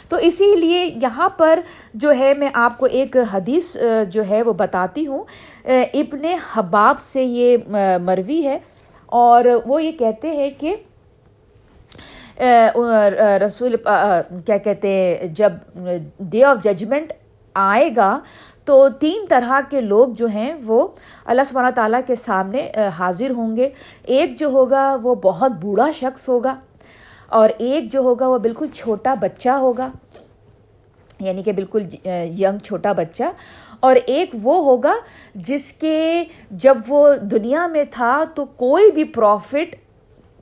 تو 0.08 0.16
اسی 0.16 0.56
لیے 0.56 0.84
یہاں 1.02 1.28
پر 1.28 1.60
جو 1.94 2.12
ہے، 2.12 2.34
میں 2.34 2.48
آپ 2.54 2.78
کو 2.78 2.86
ایک 2.86 3.16
حدیث 3.32 3.76
جو 4.10 4.22
ہے، 4.30 4.42
وہ 4.42 4.52
بتاتی 4.52 5.06
ہوں۔ 5.06 5.24
ابن 5.64 6.24
حباب 6.52 7.00
سے 7.00 7.22
یہ 7.22 7.56
مروی 8.02 8.44
ہے۔ 8.46 8.58
اور 9.06 9.44
وہ 9.66 9.82
یہ 9.82 9.92
کہتے 9.92 10.30
ہیں 10.30 10.50
کہ 10.58 10.74
رسول 13.46 13.76
کیا 14.46 14.56
کہتے 14.56 14.88
ہیں، 14.88 15.26
جب 15.26 15.52
ڈے 16.20 16.44
آف 16.44 16.62
ججمنٹ 16.64 17.12
آئے 17.54 17.90
گا 17.96 18.18
تو 18.64 18.88
تین 19.00 19.24
طرح 19.28 19.60
کے 19.70 19.80
لوگ 19.80 20.08
جو 20.08 20.26
ہیں 20.26 20.52
وہ 20.64 20.86
اللہ 21.24 21.42
سبحانہ 21.46 21.70
تعالیٰ 21.74 22.00
کے 22.06 22.14
سامنے 22.14 22.70
حاضر 22.98 23.30
ہوں 23.30 23.56
گے۔ 23.56 23.68
ایک 24.04 24.38
جو 24.38 24.48
ہوگا 24.48 24.96
وہ 25.02 25.14
بہت 25.14 25.52
بوڑھا 25.60 25.90
شخص 25.90 26.28
ہوگا، 26.28 26.54
اور 27.28 27.50
ایک 27.58 27.92
جو 27.92 28.00
ہوگا 28.00 28.28
وہ 28.28 28.38
بالکل 28.38 28.66
چھوٹا 28.74 29.14
بچہ 29.20 29.50
ہوگا۔ 29.60 29.88
یعنی 31.20 31.42
کہ 31.42 31.52
بالکل 31.52 31.82
ینگ 32.38 32.58
چھوٹا 32.58 32.92
بچہ۔ 32.92 33.24
اور 33.80 33.96
ایک 34.06 34.30
وہ 34.42 34.64
ہوگا 34.64 34.94
جس 35.34 35.72
کے 35.72 36.24
جب 36.50 36.78
وہ 36.88 37.14
دنیا 37.14 37.66
میں 37.66 37.84
تھا 37.90 38.24
تو 38.34 38.44
کوئی 38.44 38.90
بھی 38.92 39.04
پروفٹ 39.04 39.76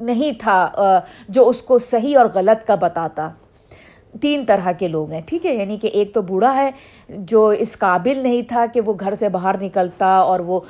نہیں 0.00 0.32
تھا 0.38 0.70
جو 1.28 1.48
اس 1.48 1.62
کو 1.62 1.78
صحیح 1.78 2.18
اور 2.18 2.26
غلط 2.34 2.66
کا 2.66 2.74
بتاتا۔ 2.74 3.28
تین 4.20 4.44
طرح 4.44 4.72
کے 4.72 4.88
لوگ 4.88 5.10
ہیں، 5.10 5.20
ٹھیک 5.26 5.46
ہے؟ 5.46 5.54
یعنی 5.54 5.76
کہ 5.76 5.86
ایک 5.86 6.14
تو 6.14 6.22
بوڑھا 6.22 6.56
ہے 6.56 6.70
جو 7.08 7.48
اس 7.48 7.78
قابل 7.78 8.18
نہیں 8.18 8.42
تھا 8.42 8.66
کہ 8.72 8.80
وہ 8.80 8.94
گھر 9.00 9.14
سے 9.14 9.28
باہر 9.28 9.54
نکلتا 9.62 10.06
اور 10.06 10.40
وہ 10.40 10.60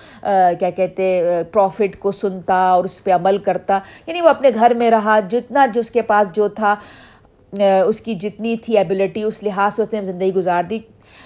کیا 0.59 0.71
کہتے 0.71 1.21
پروفٹ 1.53 1.99
کو 1.99 2.11
سنتا 2.11 2.55
اور 2.55 2.85
اس 2.85 3.05
پہ 3.05 3.13
عمل 3.13 3.39
کرتا۔ 3.39 3.79
یعنی 4.07 4.21
وہ 4.21 4.29
اپنے 4.29 4.51
گھر 4.55 4.75
میں 4.75 4.91
رہا، 4.91 5.21
جتنا 5.21 5.67
جو 5.67 5.81
اس 5.81 5.91
کے 5.91 6.03
پاس 6.03 6.37
جو 6.37 6.49
تھا 6.49 6.75
اس 7.87 8.01
کی 8.01 8.15
جتنی 8.15 8.57
تھی 8.57 8.79
ایبلٹی 8.79 9.23
اس 9.23 9.43
لحاظ 9.43 9.75
سے 9.75 9.83
اس 9.83 9.93
نے 9.93 10.03
زندگی 10.03 10.35
گزار 10.35 10.63
دی۔ 10.63 10.79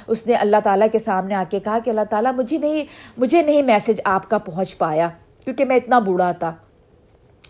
اس 0.07 0.27
نے 0.27 0.35
اللہ 0.35 0.57
تعالیٰ 0.65 0.89
کے 0.93 0.99
سامنے 0.99 1.35
آ 1.35 1.43
کے 1.51 1.61
کہا 1.61 1.79
کہ 1.85 1.91
اللہ 1.91 2.05
تعالیٰ 2.11 2.33
مجھے 2.37 2.59
نہیں 2.59 2.85
مجھے 3.17 3.43
نہیں 3.43 3.63
میسج 3.63 4.01
آپ 4.05 4.29
کا 4.31 4.39
پہنچ 4.39 4.77
پایا، 4.79 5.09
کیونکہ 5.45 5.65
میں 5.65 5.77
اتنا 5.77 5.99
بوڑھا 5.99 6.33
تھا۔ 6.33 6.53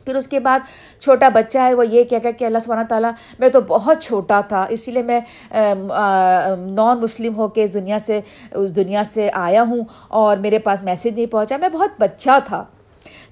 پھر 0.04 0.16
اس 0.16 0.26
کے 0.28 0.38
بعد 0.40 0.60
چھوٹا 1.00 1.28
بچہ 1.28 1.58
ہے، 1.58 1.74
وہ 1.74 1.86
یہ 1.86 2.04
کہہ 2.04 2.30
کہ 2.38 2.44
اللہ 2.44 2.58
سبحانہ 2.58 2.86
تعالیٰ، 2.88 3.10
میں 3.38 3.48
تو 3.48 3.60
بہت 3.60 4.02
چھوٹا 4.02 4.40
تھا، 4.48 4.64
اسی 4.68 4.92
لیے 4.92 5.02
میں 5.02 5.20
نان 5.52 7.00
مسلم 7.02 7.36
ہو 7.36 7.48
کے 7.48 7.64
اس 7.64 7.74
دنیا 7.74 7.98
سے 7.98 8.20
اس 8.52 8.74
دنیا 8.76 9.02
سے 9.04 9.30
آیا 9.34 9.62
ہوں 9.68 9.82
اور 10.08 10.36
میرے 10.36 10.58
پاس 10.58 10.82
میسیج 10.82 11.14
نہیں 11.14 11.32
پہنچا۔ 11.32 11.56
میں 11.56 11.68
بہت 11.68 12.00
بچہ 12.00 12.38
تھا۔ 12.44 12.64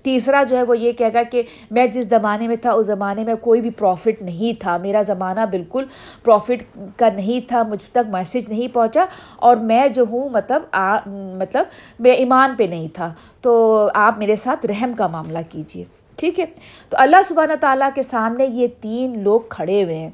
تیسرا 0.03 0.43
جو 0.43 0.57
ہے 0.57 0.63
وہ 0.63 0.79
یہ 0.79 0.93
کہے 0.93 1.15
گا 1.15 1.23
کہ 1.23 1.43
میں 1.71 1.87
جس 1.87 2.09
زمانے 2.09 2.49
میں 2.49 2.57
تھا، 2.57 2.73
اس 2.73 2.87
زمانے 2.87 3.25
میں 3.25 3.35
کوئی 3.35 3.61
بھی 3.61 3.71
پروفٹ 3.71 4.23
نہیں 4.23 4.61
تھا۔ 4.61 4.77
میرا 4.77 5.03
زمانہ 5.03 5.41
بالکل 5.51 5.85
پروفٹ 6.25 6.79
کا 6.97 7.09
نہیں 7.17 7.49
تھا، 7.49 7.63
مجھ 7.63 7.91
تک 7.91 8.09
میسیج 8.09 8.49
نہیں 8.49 8.75
پہنچا۔ 8.75 9.05
اور 9.37 9.57
میں 9.57 9.89
جو 9.89 10.05
ہوں 10.11 10.29
مطلب 10.29 10.63
آ 10.73 10.97
مطلب 11.39 11.67
میں 11.99 12.11
ایمان 12.11 12.55
پہ 12.59 12.63
نہیں 12.63 12.89
تھا۔ 12.95 13.15
تو 13.41 13.89
آپ 13.95 14.19
میرے 14.19 14.37
ساتھ 14.37 14.67
رحم 14.67 14.93
کا 14.93 15.07
معاملہ 15.07 15.39
کیجیے۔ 15.49 15.85
ٹھیک 16.17 16.41
ہے؟ 16.41 16.45
تو 16.89 16.97
اللہ 17.01 17.17
سبحانہ 17.29 17.53
تعالیٰ 17.61 17.89
کے 17.95 18.03
سامنے 18.03 18.47
یہ 18.47 18.67
تین 18.81 19.23
لوگ 19.23 19.41
کھڑے 19.49 19.85
ہوئے 19.85 19.97
ہیں۔ 19.97 20.11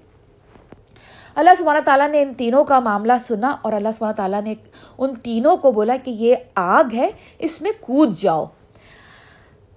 اللہ 1.34 1.50
سبحانہ 1.58 1.80
تعالیٰ 1.84 2.08
نے 2.08 2.22
ان 2.22 2.34
تینوں 2.34 2.64
کا 2.64 2.80
معاملہ 2.80 3.12
سنا 3.20 3.56
اور 3.62 3.72
اللہ 3.72 3.88
سبحانہ 3.92 4.14
تعالیٰ 4.14 4.42
نے 4.42 4.54
ان 4.98 5.14
تینوں 5.14 5.56
کو 5.56 5.72
بولا 5.72 5.96
کہ 6.04 6.10
یہ 6.10 6.34
آگ 6.54 6.84
ہے، 6.94 7.10
اس 7.38 7.62
میں 7.62 7.70
کود 7.80 8.14
جاؤ۔ 8.14 8.44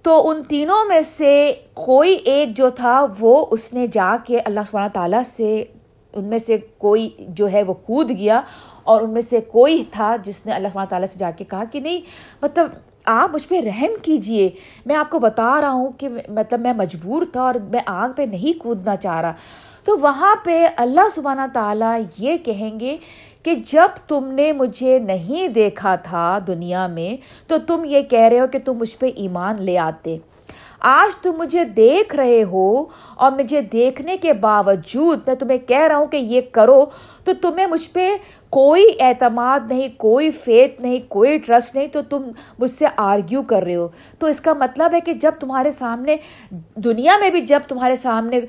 تو 0.02 0.28
ان 0.28 0.42
تینوں 0.42 0.84
میں 0.88 1.00
سے 1.00 1.52
کوئی 1.74 2.12
ایک 2.24 2.56
جو 2.56 2.70
تھا 2.70 3.06
وہ 3.20 3.46
اس 3.50 3.74
نے 3.74 3.86
جا 3.86 4.16
کے 4.24 4.40
اللہ 4.44 4.60
سبحانہ 4.66 4.88
تعالیٰ 4.88 5.22
سے 5.22 5.64
ان 6.12 6.24
میں 6.24 6.38
سے 6.38 6.58
کوئی 6.78 7.10
جو 7.18 7.52
ہے 7.52 7.62
وہ 7.62 7.74
کود 7.74 8.10
گیا 8.10 8.40
اور 8.82 9.00
ان 9.00 9.10
میں 9.10 9.22
سے 9.22 9.40
کوئی 9.40 9.84
تھا 9.90 10.16
جس 10.22 10.46
نے 10.46 10.52
اللہ 10.52 10.68
سبحانہ 10.68 10.88
تعالیٰ 10.88 11.08
سے 11.08 11.18
جا 11.18 11.30
کے 11.30 11.44
کہا 11.44 11.64
کہ 11.64 11.80
نہیں 11.80 12.00
مطلب 12.42 12.68
آپ 13.04 13.30
مجھ 13.34 13.48
پہ 13.48 13.60
رحم 13.60 13.90
کیجیے۔ 14.02 14.48
میں 14.86 14.96
آپ 14.96 15.10
کو 15.10 15.18
بتا 15.18 15.60
رہا 15.60 15.70
ہوں 15.70 15.90
کہ 15.98 16.08
مطلب 16.28 16.60
میں 16.60 16.72
مجبور 16.72 17.22
تھا 17.32 17.42
اور 17.42 17.54
میں 17.54 17.80
آگ 17.86 18.08
پہ 18.16 18.22
نہیں 18.22 18.58
کودنا 18.58 18.96
چاہ 18.96 19.20
رہا۔ 19.20 19.32
تو 19.84 19.98
وہاں 19.98 20.36
پہ 20.44 20.66
اللہ 20.76 21.08
سبحانہ 21.10 21.40
تعالیٰ 21.52 22.00
یہ 22.18 22.36
کہیں 22.36 22.80
گے 22.80 22.96
کہ 23.42 23.54
جب 23.54 23.88
تم 24.08 24.26
نے 24.26 24.52
مجھے 24.52 24.98
نہیں 24.98 25.48
دیکھا 25.48 25.96
تھا 25.96 26.38
دنیا 26.46 26.86
میں، 26.86 27.16
تو 27.48 27.56
تم 27.66 27.84
یہ 27.84 28.02
کہہ 28.02 28.28
رہے 28.28 28.40
ہو 28.40 28.46
کہ 28.46 28.58
تم 28.58 28.78
مجھ 28.78 28.98
پہ 28.98 29.10
ایمان 29.16 29.62
لے 29.62 29.78
آتے۔ 29.78 30.18
آج 30.80 31.16
تم 31.16 31.32
مجھے 31.38 31.64
دیکھ 31.64 32.16
رہے 32.16 32.42
ہو 32.42 32.84
اور 33.16 33.32
مجھے 33.32 33.60
دیکھنے 33.60 34.16
کے 34.16 34.32
باوجود 34.32 35.20
میں 35.26 35.34
تمہیں 35.34 35.58
کہہ 35.58 35.86
رہا 35.88 35.96
ہوں 35.96 36.06
کہ 36.06 36.16
یہ 36.16 36.40
کرو، 36.52 36.84
تو 37.24 37.32
تمہیں 37.42 37.66
مجھ 37.66 37.90
پہ 37.90 38.16
کوئی 38.50 38.84
اعتماد 39.00 39.60
نہیں، 39.70 39.88
کوئی 39.96 40.30
فیت 40.30 40.80
نہیں، 40.80 40.98
کوئی 41.08 41.38
ٹرسٹ 41.38 41.76
نہیں، 41.76 41.86
تو 41.86 42.02
تم 42.02 42.30
مجھ 42.58 42.70
سے 42.70 42.86
آرگیو 42.96 43.42
کر 43.42 43.62
رہے 43.62 43.76
ہو۔ 43.76 43.88
تو 44.18 44.26
اس 44.26 44.40
کا 44.40 44.52
مطلب 44.52 44.94
ہے 44.94 45.00
کہ 45.00 45.12
جب 45.12 45.32
تمہارے 45.40 45.70
سامنے، 45.70 46.16
دنیا 46.76 47.18
میں 47.20 47.30
بھی 47.30 47.40
جب 47.40 47.60
تمہارے 47.68 47.96
سامنے 47.96 48.40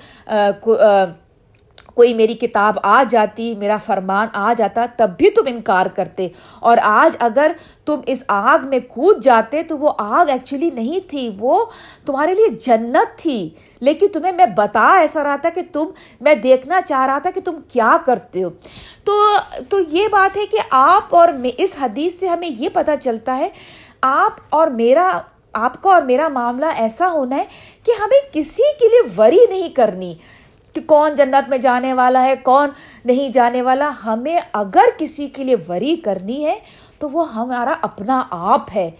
کوئی 1.95 2.13
میری 2.13 2.33
کتاب 2.33 2.77
آ 2.83 3.03
جاتی، 3.09 3.55
میرا 3.55 3.77
فرمان 3.77 4.27
آ 4.33 4.53
جاتا، 4.57 4.85
تب 4.97 5.11
بھی 5.17 5.29
تم 5.29 5.41
انکار 5.45 5.85
کرتے۔ 5.85 6.27
اور 6.59 6.77
آج 6.83 7.17
اگر 7.19 7.51
تم 7.85 7.99
اس 8.05 8.23
آگ 8.27 8.59
میں 8.63 8.79
کود 8.79 9.23
جاتے 9.23 9.63
تو 9.63 9.77
وہ 9.77 9.91
آگ 9.97 10.29
ایکچولی 10.29 10.69
نہیں 10.73 11.09
تھی، 11.09 11.29
وہ 11.39 11.65
تمہارے 12.05 12.33
لیے 12.33 12.47
جنت 12.47 13.19
تھی۔ 13.19 13.49
لیکن 13.79 14.07
تمہیں 14.13 14.31
میں 14.31 14.45
بتا 14.45 14.97
ایسا 14.97 15.23
رہا 15.23 15.35
تھا 15.35 15.49
کہ 15.49 15.61
تم، 15.71 15.85
میں 16.21 16.35
دیکھنا 16.35 16.81
چاہ 16.81 17.05
رہا 17.05 17.19
تھا 17.19 17.29
کہ 17.31 17.41
تم 17.41 17.59
کیا 17.67 17.97
کرتے 18.05 18.43
ہو۔ 18.43 18.49
تو 19.03 19.35
تو 19.69 19.79
یہ 19.89 20.07
بات 20.07 20.37
ہے 20.37 20.45
کہ 20.45 20.57
آپ 20.71 21.15
اور 21.15 21.27
اس 21.57 21.77
حدیث 21.81 22.19
سے 22.19 22.27
ہمیں 22.27 22.49
یہ 22.57 22.69
پتہ 22.73 22.91
چلتا 23.01 23.37
ہے، 23.37 23.49
آپ 24.01 24.33
اور 24.49 24.67
میرا، 24.67 25.21
آپ 25.53 25.83
کا 25.83 25.93
اور 25.93 26.01
میرا 26.01 26.27
معاملہ 26.27 26.65
ایسا 26.77 27.11
ہونا 27.11 27.35
ہے 27.35 27.45
کہ 27.83 27.91
ہمیں 28.01 28.33
کسی 28.33 28.63
کے 28.79 28.87
لیے 28.87 29.13
وری 29.17 29.45
نہیں 29.49 29.69
کرنی۔ 29.69 30.15
کہ 30.73 30.81
کون 30.81 31.15
جنت 31.15 31.49
میں 31.49 31.57
جانے 31.57 31.93
والا 31.93 32.23
ہے، 32.23 32.35
کون 32.35 32.69
نہیں 33.05 33.29
جانے 33.29 33.61
والا، 33.61 33.91
ہمیں 34.05 34.39
اگر 34.53 34.83
کسی 34.97 35.27
کے 35.27 35.43
لیے 35.43 35.55
وری 35.69 35.95
کرنی 35.95 36.45
ہے 36.45 36.59
تو 36.99 37.09
وہ 37.09 37.33
ہمارا 37.33 37.75
اپنا 37.81 38.23
آپ 38.31 38.69
ہے۔ 38.75 38.91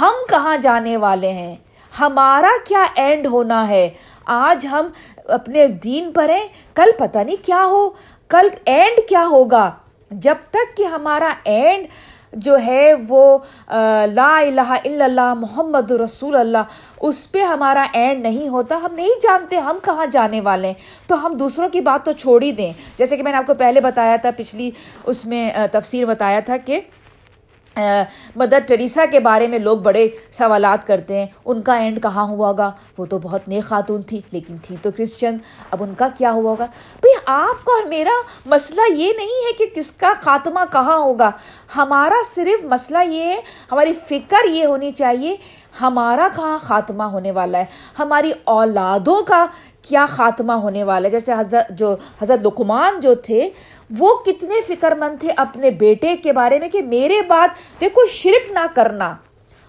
ہم 0.00 0.12
کہاں 0.28 0.56
جانے 0.56 0.96
والے 0.96 1.32
ہیں؟ 1.32 1.56
ہمارا 2.00 2.50
کیا 2.64 2.84
اینڈ 2.94 3.26
ہونا 3.26 3.68
ہے؟ 3.68 3.90
آج 4.24 4.66
ہم 4.66 4.86
اپنے 5.24 5.66
دین 5.66 6.12
پر 6.12 6.28
ہیں، 6.28 6.48
کل 6.74 6.90
پتہ 6.98 7.18
نہیں 7.18 7.44
کیا 7.44 7.64
ہو، 7.64 7.90
کل 8.28 8.48
اینڈ 8.64 9.08
کیا 9.08 9.26
ہوگا؟ 9.26 9.70
جب 10.10 10.34
تک 10.50 10.76
کہ 10.76 10.82
ہمارا 10.82 11.32
اینڈ 11.44 11.86
جو 12.36 12.56
ہے 12.66 12.92
وہ 13.08 13.38
لا 14.12 14.38
الہ 14.38 14.60
الا 14.60 15.04
اللہ 15.04 15.34
محمد 15.34 15.90
رسول 15.90 16.36
اللہ، 16.36 16.64
اس 17.00 17.30
پہ 17.32 17.42
ہمارا 17.42 17.84
اینڈ 17.92 18.22
نہیں 18.22 18.48
ہوتا، 18.48 18.78
ہم 18.82 18.94
نہیں 18.94 19.20
جانتے 19.22 19.56
ہم 19.56 19.76
کہاں 19.82 20.06
جانے 20.06 20.40
والے 20.40 20.66
ہیں۔ 20.66 20.74
تو 21.06 21.26
ہم 21.26 21.32
دوسروں 21.32 21.68
کی 21.68 21.80
بات 21.80 22.04
تو 22.04 22.12
چھوڑ 22.12 22.42
ہی 22.42 22.52
دیں۔ 22.52 22.72
جیسے 22.98 23.16
کہ 23.16 23.22
میں 23.22 23.32
نے 23.32 23.38
آپ 23.38 23.46
کو 23.46 23.54
پہلے 23.54 23.80
بتایا 23.80 24.16
تھا، 24.16 24.30
پچھلی 24.36 24.70
اس 25.04 25.24
میں 25.26 25.50
تفسیر 25.72 26.06
بتایا 26.06 26.40
تھا 26.40 26.56
کہ 26.56 26.80
مدر 28.36 28.58
ٹریسا 28.66 29.04
کے 29.10 29.20
بارے 29.20 29.48
میں 29.48 29.58
لوگ 29.58 29.78
بڑے 29.78 30.08
سوالات 30.30 30.86
کرتے 30.86 31.18
ہیں۔ 31.18 31.26
ان 31.44 31.62
کا 31.62 31.74
اینڈ 31.74 32.02
کہاں 32.02 32.24
ہوا 32.24 32.48
ہوگا؟ 32.48 32.70
وہ 32.98 33.06
تو 33.06 33.18
بہت 33.18 33.48
نیک 33.48 33.64
خاتون 33.64 34.02
تھی، 34.02 34.20
لیکن 34.30 34.56
تھی 34.58 34.76
تو 34.82 34.90
کرسچن۔ 34.96 35.36
اب 35.70 35.82
ان 35.82 35.94
کا 35.98 36.08
کیا 36.18 36.32
ہوا 36.32 36.50
ہوگا؟ 36.50 36.66
بھئی 37.00 37.12
آپ 37.26 37.64
کا 37.64 37.72
اور 37.72 37.88
میرا 37.88 38.22
مسئلہ 38.46 38.80
یہ 38.90 39.12
نہیں 39.16 39.46
ہے 39.46 39.52
کہ 39.52 39.66
کس 39.74 39.90
کا 39.90 40.12
خاتمہ 40.20 40.60
کہاں 40.72 40.98
ہوگا۔ 40.98 41.30
ہمارا 41.76 42.22
صرف 42.34 42.64
مسئلہ 42.64 42.98
یہ 43.06 43.24
ہے، 43.24 43.40
ہماری 43.72 43.92
فکر 43.92 44.48
یہ 44.48 44.66
ہونی 44.66 44.90
چاہیے، 44.90 45.36
ہمارا 45.80 46.28
کہاں 46.36 46.58
خاتمہ 46.58 47.02
ہونے 47.02 47.30
والا 47.30 47.58
ہے؟ 47.58 47.64
ہماری 47.98 48.32
اولادوں 48.44 49.22
کا 49.22 49.46
کیا 49.82 50.06
خاتمہ 50.08 50.52
ہونے 50.52 50.82
والا 50.82 51.06
ہے؟ 51.06 51.10
جیسے 51.10 51.32
حضرت 51.32 51.70
جو، 51.70 51.96
حضرت 52.22 52.46
لکمان 52.46 53.00
جو 53.00 53.14
تھے 53.14 53.50
وہ 53.98 54.14
کتنے 54.26 54.60
فکر 54.66 54.94
مند 54.94 55.20
تھے 55.20 55.28
اپنے 55.36 55.70
بیٹے 55.70 56.16
کے 56.16 56.32
بارے 56.32 56.58
میں 56.58 56.68
کہ 56.68 56.82
میرے 56.82 57.22
بعد 57.22 57.48
دیکھو 57.80 58.06
شرک 58.06 58.52
نہ 58.52 58.66
کرنا۔ 58.74 59.16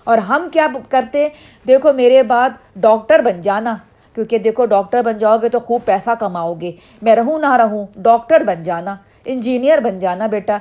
اور 0.03 0.17
ہم 0.17 0.47
کیا 0.53 0.67
کرتے؟ 0.89 1.27
دیکھو 1.67 1.93
میرے 1.93 2.23
بعد 2.23 2.49
ڈاکٹر 2.75 3.19
بن 3.19 3.41
جانا۔ 3.41 3.75
کیونکہ 4.13 4.37
دیکھو 4.37 4.65
ڈاکٹر 4.65 5.01
بن 5.01 5.17
جاؤ 5.17 5.37
گے 5.41 5.49
تو 5.49 5.59
خوب 5.59 5.81
پیسہ 5.85 6.09
کماؤ 6.19 6.53
گے۔ 6.53 6.71
میں 7.01 7.15
رہوں 7.15 7.39
نہ 7.39 7.53
رہوں، 7.53 7.87
ڈاکٹر 7.95 8.43
بن 8.43 8.63
جانا، 8.63 8.95
انجینئر 9.25 9.79
بن 9.79 9.99
جانا 9.99 10.27
بیٹا۔ 10.27 10.57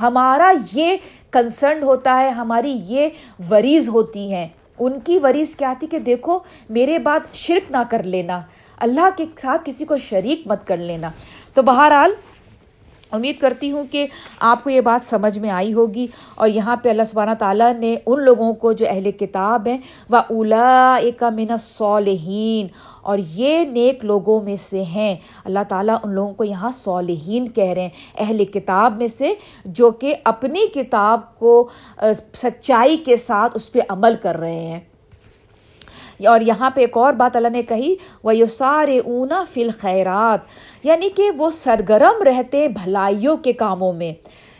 ہمارا 0.00 0.52
یہ 0.72 0.96
کنسرن 1.30 1.82
ہوتا 1.82 2.20
ہے، 2.20 2.28
ہماری 2.28 2.80
یہ 2.84 3.08
وریز 3.50 3.88
ہوتی 3.88 4.34
ہیں۔ 4.34 4.48
ان 4.78 5.00
کی 5.00 5.18
وریز 5.22 5.56
کیا 5.56 5.74
تھی 5.78 5.86
کہ 5.86 5.98
دیکھو 5.98 6.38
میرے 6.70 6.98
بعد 6.98 7.20
شرک 7.32 7.70
نہ 7.70 7.82
کر 7.90 8.02
لینا۔ 8.02 8.40
اللہ 8.78 9.08
کے 9.16 9.24
ساتھ 9.38 9.62
کسی 9.64 9.84
کو 9.84 9.98
شریک 9.98 10.42
مت 10.46 10.66
کر 10.66 10.76
لینا۔ 10.76 11.10
تو 11.54 11.62
بہرحال 11.62 12.10
امید 13.12 13.40
کرتی 13.40 13.70
ہوں 13.70 13.84
کہ 13.90 14.06
آپ 14.40 14.64
کو 14.64 14.70
یہ 14.70 14.80
بات 14.80 15.08
سمجھ 15.08 15.38
میں 15.38 15.50
آئی 15.50 15.72
ہوگی 15.72 16.06
اور 16.34 16.48
یہاں 16.48 16.76
پہ 16.76 16.88
اللہ 16.90 17.02
سبحانہ 17.02 17.34
تعالیٰ 17.38 17.72
نے 17.78 17.96
ان 18.06 18.24
لوگوں 18.24 18.52
کو 18.54 18.72
جو 18.72 18.86
اہل 18.88 19.10
کتاب 19.10 19.66
ہیں 19.66 19.78
وہ 20.10 20.16
اولا 20.16 20.94
ایک 20.94 21.22
من 21.22 21.56
صالحین 21.56 22.66
اور 23.02 23.18
یہ 23.18 23.64
نیک 23.64 24.04
لوگوں 24.04 24.40
میں 24.40 24.56
سے 24.70 24.82
ہیں۔ 24.82 25.14
اللہ 25.44 25.58
تعالیٰ 25.68 25.96
ان 26.04 26.12
لوگوں 26.12 26.34
کو 26.34 26.44
یہاں 26.44 26.70
صالحین 26.70 27.48
کہہ 27.48 27.72
رہے 27.72 27.82
ہیں۔ 27.82 27.90
اہل 28.18 28.44
کتاب 28.44 28.96
میں 28.96 29.08
سے 29.08 29.34
جو 29.64 29.90
کہ 29.90 30.14
اپنی 30.24 30.66
کتاب 30.66 31.20
کو 31.38 31.68
سچائی 32.34 32.96
کے 32.96 33.16
ساتھ 33.16 33.52
اس 33.54 33.72
پہ 33.72 33.78
عمل 33.88 34.14
کر 34.22 34.36
رہے 34.36 34.60
ہیں۔ 34.60 34.80
اور 36.26 36.40
یہاں 36.40 36.70
پہ 36.70 36.80
ایک 36.80 36.96
اور 36.96 37.12
بات 37.12 37.36
اللہ 37.36 37.48
نے 37.48 37.62
کہی 37.62 37.94
وہ 38.24 38.36
یو 38.36 38.46
سارے 38.46 38.98
اونا 38.98 39.44
فل 39.50 39.70
خیرات 39.78 40.40
یعنی 40.82 41.08
کہ 41.08 41.30
وہ 41.36 41.50
سرگرم 41.50 42.22
رہتے 42.22 42.68
بھلائیوں 42.68 43.36
کے 43.36 43.52
کاموں 43.52 43.92
میں۔ 43.92 44.12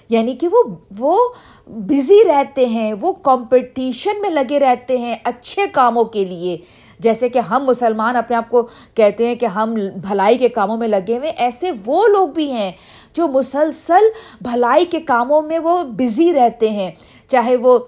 یعنی 0.09 0.37
کہ 0.37 0.49
وہ 0.53 0.63
وہ 0.99 1.29
بزی 1.67 2.19
رہتے 2.27 2.67
ہیں، 2.67 2.95
وہ 3.01 3.13
کمپٹیشن 3.13 4.21
میں 4.21 4.31
لگے 4.31 4.61
رہتے 4.61 4.99
ہیں 4.99 5.17
اچھے 5.25 5.63
کاموں 5.73 6.05
کے 6.05 6.25
لیے۔ 6.25 6.59
جیسے 6.99 7.29
کہ 7.29 7.39
ہم 7.39 7.65
مسلمان 7.65 8.17
اپنے 8.17 8.37
آپ 8.37 8.51
کو 8.51 8.69
کہتے 8.95 9.27
ہیں 9.27 9.35
کہ 9.35 9.47
ہم 9.47 9.75
بھلائی 9.97 10.39
کے 10.39 10.49
کاموں 10.49 10.77
میں 10.77 10.89
لگے 10.89 11.19
ہوئے 11.19 11.31
ایسے 11.31 11.71
وہ 11.87 12.07
لوگ 12.07 12.29
بھی 12.29 12.53
ہیں 12.53 12.73
جو 13.15 13.29
مسلسل 13.29 14.05
بھلائی 14.41 14.85
کے 14.85 15.01
کاموں 15.01 15.43
میں 15.43 15.59
وہ 15.59 15.83
بزی 15.83 16.33
رہتے 16.33 16.71
ہیں۔ 16.71 16.91
چاہے 17.29 17.57
وہ 17.57 17.79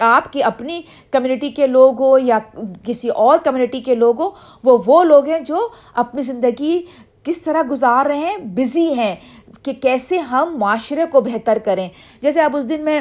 آپ 0.00 0.32
کی 0.32 0.42
اپنی 0.42 0.80
کمیونٹی 1.10 1.50
کے 1.50 1.66
لوگ 1.66 2.00
ہو 2.00 2.18
یا 2.18 2.38
کسی 2.84 3.08
اور 3.08 3.38
کمیونٹی 3.44 3.80
کے 3.80 3.94
لوگ 3.94 4.20
ہو، 4.20 4.30
وہ 4.64 4.78
وہ 4.86 5.02
لوگ 5.04 5.28
ہیں 5.28 5.40
جو 5.40 5.68
اپنی 5.94 6.22
زندگی 6.22 6.80
کس 7.24 7.40
طرح 7.42 7.62
گزار 7.70 8.06
رہے 8.06 8.16
ہیں 8.16 8.36
بزی 8.56 8.86
ہیں، 8.94 9.14
کہ 9.62 9.72
کیسے 9.72 10.18
ہم 10.30 10.54
معاشرے 10.58 11.06
کو 11.12 11.20
بہتر 11.20 11.58
کریں۔ 11.64 11.88
جیسے 12.22 12.40
اب 12.40 12.56
اس 12.56 12.68
دن 12.68 12.84
میں 12.84 13.00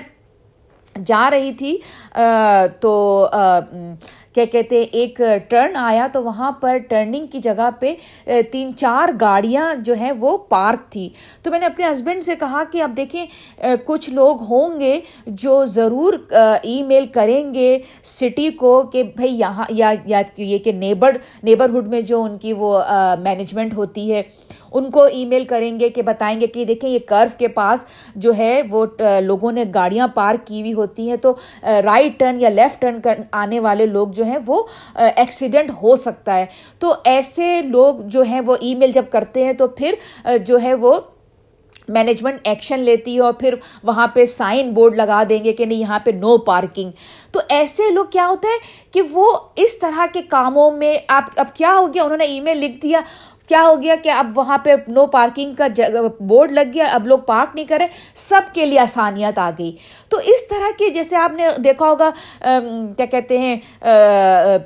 جا 0.96 1.30
رہی 1.32 1.54
تھی 1.54 1.78
تو 2.82 3.28
کیا 4.36 4.46
کہتے 4.52 4.78
ہیں، 4.78 4.86
ایک 4.92 5.22
ٹرن 5.50 5.76
آیا 5.78 6.08
تو 6.14 6.24
وہاں 6.24 6.52
پر 6.52 6.78
ٹرننگ 6.90 7.26
کی 7.28 7.40
جگہ 7.40 7.70
پہ 7.80 7.94
تین 8.52 8.76
چار 8.78 9.10
گاڑیاں 9.22 9.74
جو 9.76 9.94
ہیں 9.94 10.12
وہ 10.20 10.38
پارک 10.50 10.92
تھی۔ 10.92 11.08
تو 11.44 11.52
میں 11.52 11.60
نے 11.60 11.66
اپنے 11.66 11.92
ہسبینڈ 11.92 12.24
سے 12.24 12.36
کہا 12.36 12.64
کہ 12.72 12.82
اب 12.82 12.98
دیکھیں 12.98 13.26
کچھ 13.86 14.10
لوگ 14.10 14.42
ہوں 14.50 14.80
گے 14.80 15.00
جو 15.28 15.64
ضرور 15.66 16.14
ای 16.32 16.82
میل 16.84 17.06
کریں 17.14 17.54
گے 17.54 17.78
سٹی 18.04 18.50
کو 18.58 18.82
کہ 18.94 19.04
بھائی 19.16 19.40
یہاں، 19.40 19.66
یا 19.70 19.94
یہ 20.38 20.58
کہ 20.58 20.72
نیبر، 20.74 21.18
نیبرہڈ 21.44 21.88
میں 21.88 22.02
جو 22.02 22.24
ان 22.24 22.38
کی 22.38 22.54
وہ 22.54 22.80
مینجمنٹ 23.20 23.74
ہوتی 23.78 24.12
ہے، 24.14 24.22
ان 24.72 24.90
کو 24.92 25.04
ای 25.04 25.26
میل 25.26 25.44
کریں 25.46 25.80
گے 25.80 25.90
کہ 25.90 26.02
بتائیں 26.02 26.40
گے 26.42 26.48
کہ 26.48 26.64
دیکھیں 26.66 26.90
یہ 26.90 27.00
کرف 27.08 27.38
کے 27.38 27.48
پاس 27.48 27.86
جو 28.16 28.36
ہے 28.38 28.62
وہ 28.70 28.86
لوگوں 29.22 29.52
نے 29.52 29.64
گاڑیاں 29.74 30.08
پارک 30.16 30.48
کی 30.48 30.60
ہوئی 30.62 30.74
ہوتی 30.74 31.10
ہیں۔ 31.10 31.18
تو 31.18 31.34
رائٹ 31.86 32.20
ٹرن 32.20 32.42
یا 32.42 32.50
لیفٹ 32.50 32.82
ٹرن 32.82 33.22
آنے 33.34 33.60
والے 33.60 33.86
لوگ 33.86 34.08
جو 34.08 34.25
ہیں 34.26 34.38
وہ 34.46 34.62
ایکسیڈنٹ 34.96 35.72
ہو 35.82 35.96
سکتا 35.96 36.38
ہے۔ 36.38 36.46
تو 36.80 36.94
ایسے 37.06 37.62
لوگ 37.62 37.96
جو 38.06 38.22
ہیں 38.22 38.42
وہ 38.42 38.56
ای 38.60 38.76
میل 38.76 38.92
جب 38.92 39.06
کرتے 39.12 39.44
ہیں 39.46 39.54
تو 39.54 39.68
پھر 39.68 39.94
جو 40.38 40.62
ہے 40.62 40.74
وہ 40.74 41.00
مینجمنٹ 41.90 42.40
ایکشن 42.44 42.80
لیتی 42.80 43.16
ہے 43.16 43.20
اور 43.20 43.34
پھر 43.34 43.56
وہاں 43.84 44.08
پہ 44.08 44.26
سائن 44.26 44.72
بورڈ 44.74 44.96
لگا 44.96 45.24
دیں 45.30 45.44
گے 45.44 45.52
کہ 45.54 45.66
نہیں، 45.66 45.80
یہاں 45.80 46.00
پہ 46.00 46.12
نو 46.12 46.38
پارکنگ 46.38 46.92
تو 47.32 47.40
ایسے 47.50 47.90
لوگ 47.92 48.06
کیا 48.06 48.28
ہوتا 48.28 48.48
ہے 48.48 48.58
کہ 48.92 49.02
وہ 49.12 49.32
اس 49.56 49.78
طرح 49.80 50.06
کے 50.14 50.22
کاموں 50.22 50.72
میں، 50.72 50.98
آپ، 51.08 51.30
اب 51.36 51.54
کیا 51.54 51.74
ہو 51.74 51.88
گیا، 51.94 52.04
انہوں 52.04 52.18
نے 52.18 52.26
ای 52.26 52.40
میل 52.42 52.58
لکھ 52.58 52.82
دیا۔ 52.82 53.02
کیا 53.48 53.62
ہو 53.64 53.76
گیا 53.82 53.96
کہ 54.04 54.10
اب 54.10 54.32
وہاں 54.36 54.58
پہ 54.64 54.76
نو 54.88 55.06
پارکنگ 55.08 55.54
کا 55.56 55.68
بورڈ 56.20 56.52
لگ 56.52 56.72
گیا، 56.74 56.86
اب 56.94 57.08
لوگ 57.08 57.20
پارک 57.26 57.56
نہیں 57.56 57.66
کرے، 57.66 57.88
سب 58.16 58.42
کے 58.54 58.66
لیے 58.66 58.80
آسانیت 58.80 59.40
آ 59.40 59.50
گئی۔ 59.58 59.72
تو 60.10 60.18
اس 60.24 60.48
طرح 60.48 60.70
کی 60.78 60.90
جیسے 60.94 61.16
آپ 61.16 61.32
نے 61.38 61.48
دیکھا 61.64 61.90
ہوگا 61.90 62.10
کیا 62.98 63.06
کہتے 63.06 63.38
ہیں 63.38 63.56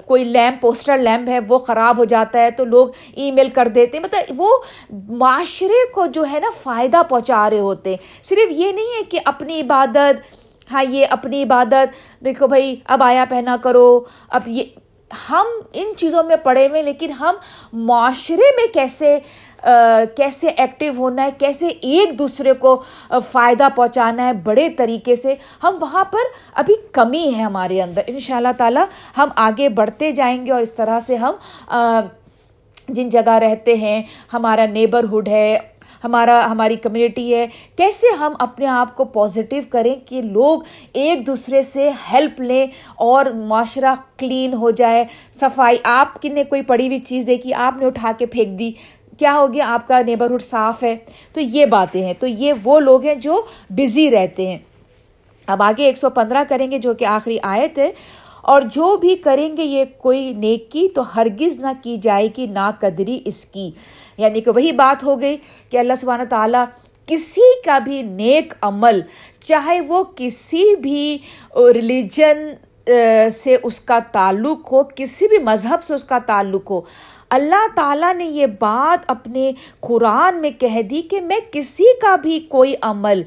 کوئی 0.05 0.23
لیمپ 0.23 0.61
پوسٹر 0.61 0.97
لیمپ 0.97 1.29
ہے، 1.29 1.39
وہ 1.47 1.57
خراب 1.57 1.97
ہو 1.97 2.05
جاتا 2.05 2.39
ہے 2.39 2.51
تو 2.51 2.65
لوگ 2.65 2.89
ای 3.15 3.31
میل 3.31 3.49
کر 3.49 3.67
دیتے 3.67 3.97
ہیں۔ 3.97 4.03
مطلب 4.03 4.41
وہ 4.41 4.57
معاشرے 4.91 5.85
کو 5.93 6.05
جو 6.05 6.25
ہے 6.31 6.39
نا 6.39 6.49
فائدہ 6.63 7.01
پہنچا 7.09 7.49
رہے 7.49 7.59
ہوتے 7.59 7.89
ہیں۔ 7.89 7.97
صرف 8.23 8.51
یہ 8.51 8.71
نہیں 8.71 8.97
ہے 8.97 9.03
کہ 9.09 9.19
اپنی 9.25 9.59
عبادت 9.61 10.71
ہاں 10.71 10.83
یہ 10.89 11.05
اپنی 11.09 11.41
عبادت، 11.43 12.23
دیکھو 12.25 12.47
بھائی، 12.47 12.75
اب 12.85 13.03
آیا 13.03 13.25
پہنا 13.29 13.55
کرو، 13.63 13.99
اب 14.29 14.47
یہ 14.47 14.63
ہم 15.29 15.47
ان 15.73 15.91
چیزوں 15.97 16.23
میں 16.23 16.35
پڑے 16.43 16.67
ہوئے 16.67 16.81
لیکن 16.83 17.11
ہم 17.11 17.35
معاشرے 17.85 18.51
میں 18.57 18.65
کیسے 18.73 19.17
کیسے 20.15 20.47
ایکٹیو 20.47 20.93
ہونا 20.97 21.23
ہے، 21.23 21.29
کیسے 21.37 21.67
ایک 21.67 22.17
دوسرے 22.19 22.53
کو 22.53 22.75
فائدہ 23.31 23.67
پہنچانا 23.75 24.27
ہے 24.27 24.33
بڑے 24.43 24.69
طریقے 24.69 25.15
سے، 25.15 25.35
ہم 25.63 25.77
وہاں 25.81 26.03
پر 26.11 26.29
ابھی 26.53 26.75
کمی 26.91 27.25
ہے 27.35 27.41
ہمارے 27.41 27.81
اندر۔ 27.81 28.01
ان 28.07 28.19
شاء 28.19 28.37
اللہ 28.37 28.53
تعالیٰ 28.57 28.85
ہم 29.17 29.29
آگے 29.35 29.69
بڑھتے 29.69 30.11
جائیں 30.11 30.45
گے 30.45 30.51
اور 30.51 30.61
اس 30.61 30.73
طرح 30.73 30.99
سے 31.07 31.15
ہم 31.15 31.33
جن 32.87 33.09
جگہ 33.09 33.37
رہتے 33.39 33.75
ہیں، 33.75 34.01
ہمارا 34.33 34.65
نیبرہڈ 34.65 35.27
ہے 35.27 35.57
ہمارا 36.03 36.47
ہماری 36.51 36.75
کمیونٹی 36.75 37.35
ہے۔ 37.35 37.47
کیسے 37.75 38.15
ہم 38.15 38.33
اپنے 38.39 38.65
آپ 38.65 38.95
کو 38.95 39.05
پازیٹیو 39.05 39.63
کریں 39.69 39.95
کہ 40.05 40.21
لوگ 40.21 40.61
ایک 40.93 41.27
دوسرے 41.27 41.61
سے 41.61 41.89
ہیلپ 42.13 42.41
لیں 42.41 42.67
اور 42.95 43.25
معاشرہ 43.25 43.95
کلین 44.17 44.53
ہو 44.53 44.71
جائے۔ 44.71 45.05
صفائی، 45.33 45.77
آپ 45.83 46.21
کی 46.21 46.29
نے 46.29 46.43
کوئی 46.43 46.61
پڑی 46.61 46.87
ہوئی 46.87 46.99
چیز 46.99 47.27
دیکھی، 47.27 47.53
آپ 47.53 47.73
نے 47.77 47.85
اٹھا 47.85 48.11
کے 48.17 48.25
پھینک 48.25 48.59
دی۔ 48.59 48.71
کیا 49.17 49.37
ہو 49.37 49.53
گیا؟ 49.53 49.73
آپ 49.73 49.87
کا 49.87 50.01
نیبرہڈ 50.01 50.41
صاف 50.41 50.83
ہے۔ 50.83 50.97
تو 51.33 51.39
یہ 51.39 51.65
باتیں 51.65 52.05
ہیں۔ 52.05 52.13
تو 52.19 52.27
یہ 52.27 52.53
وہ 52.63 52.79
لوگ 52.79 53.05
ہیں 53.05 53.15
جو 53.15 53.41
بزی 53.69 54.11
رہتے 54.11 54.47
ہیں۔ 54.47 54.57
اب 55.47 55.63
آگے 55.63 55.83
ایک 55.83 55.97
سو 55.97 56.09
پندرہ 56.09 56.43
کریں 56.49 56.71
گے 56.71 56.77
جو 56.77 56.93
کہ 56.93 57.05
آخری 57.05 57.37
آیت 57.43 57.77
ہے۔ 57.77 57.91
اور 58.49 58.61
جو 58.71 58.95
بھی 58.97 59.15
کریں 59.15 59.49
گے 59.57 59.63
یہ 59.63 59.85
کوئی 59.97 60.33
نیکی 60.33 60.87
تو 60.95 61.01
ہرگز 61.15 61.59
نہ 61.59 61.71
کی 61.83 61.97
جائے 61.97 62.27
گی 62.37 62.47
نا 62.47 62.69
قدری 62.79 63.19
اس 63.25 63.45
کی۔ 63.45 63.69
یعنی 64.17 64.41
کہ 64.41 64.51
وہی 64.51 64.71
بات 64.71 65.03
ہو 65.03 65.19
گئی 65.21 65.37
کہ 65.69 65.77
اللہ 65.77 65.93
سبحانہ 65.97 66.23
تعالیٰ 66.29 66.63
کسی 67.07 67.49
کا 67.65 67.77
بھی 67.79 68.01
نیک 68.01 68.53
عمل، 68.61 68.99
چاہے 69.43 69.79
وہ 69.81 70.03
کسی 70.15 70.63
بھی 70.75 71.17
ریلیجن 71.73 72.47
سے 73.31 73.55
اس 73.63 73.79
کا 73.81 73.99
تعلق 74.11 74.71
ہو، 74.71 74.83
کسی 74.95 75.27
بھی 75.27 75.37
مذہب 75.43 75.83
سے 75.83 75.93
اس 75.93 76.03
کا 76.03 76.19
تعلق 76.25 76.71
ہو، 76.71 76.81
اللہ 77.29 77.65
تعالیٰ 77.75 78.13
نے 78.13 78.25
یہ 78.25 78.45
بات 78.59 79.05
اپنے 79.07 79.51
قرآن 79.79 80.41
میں 80.41 80.51
کہہ 80.59 80.81
دی 80.81 81.01
کہ 81.01 81.21
میں 81.21 81.39
کسی 81.51 81.91
کا 82.01 82.15
بھی 82.15 82.39
کوئی 82.49 82.75
عمل، 82.81 83.23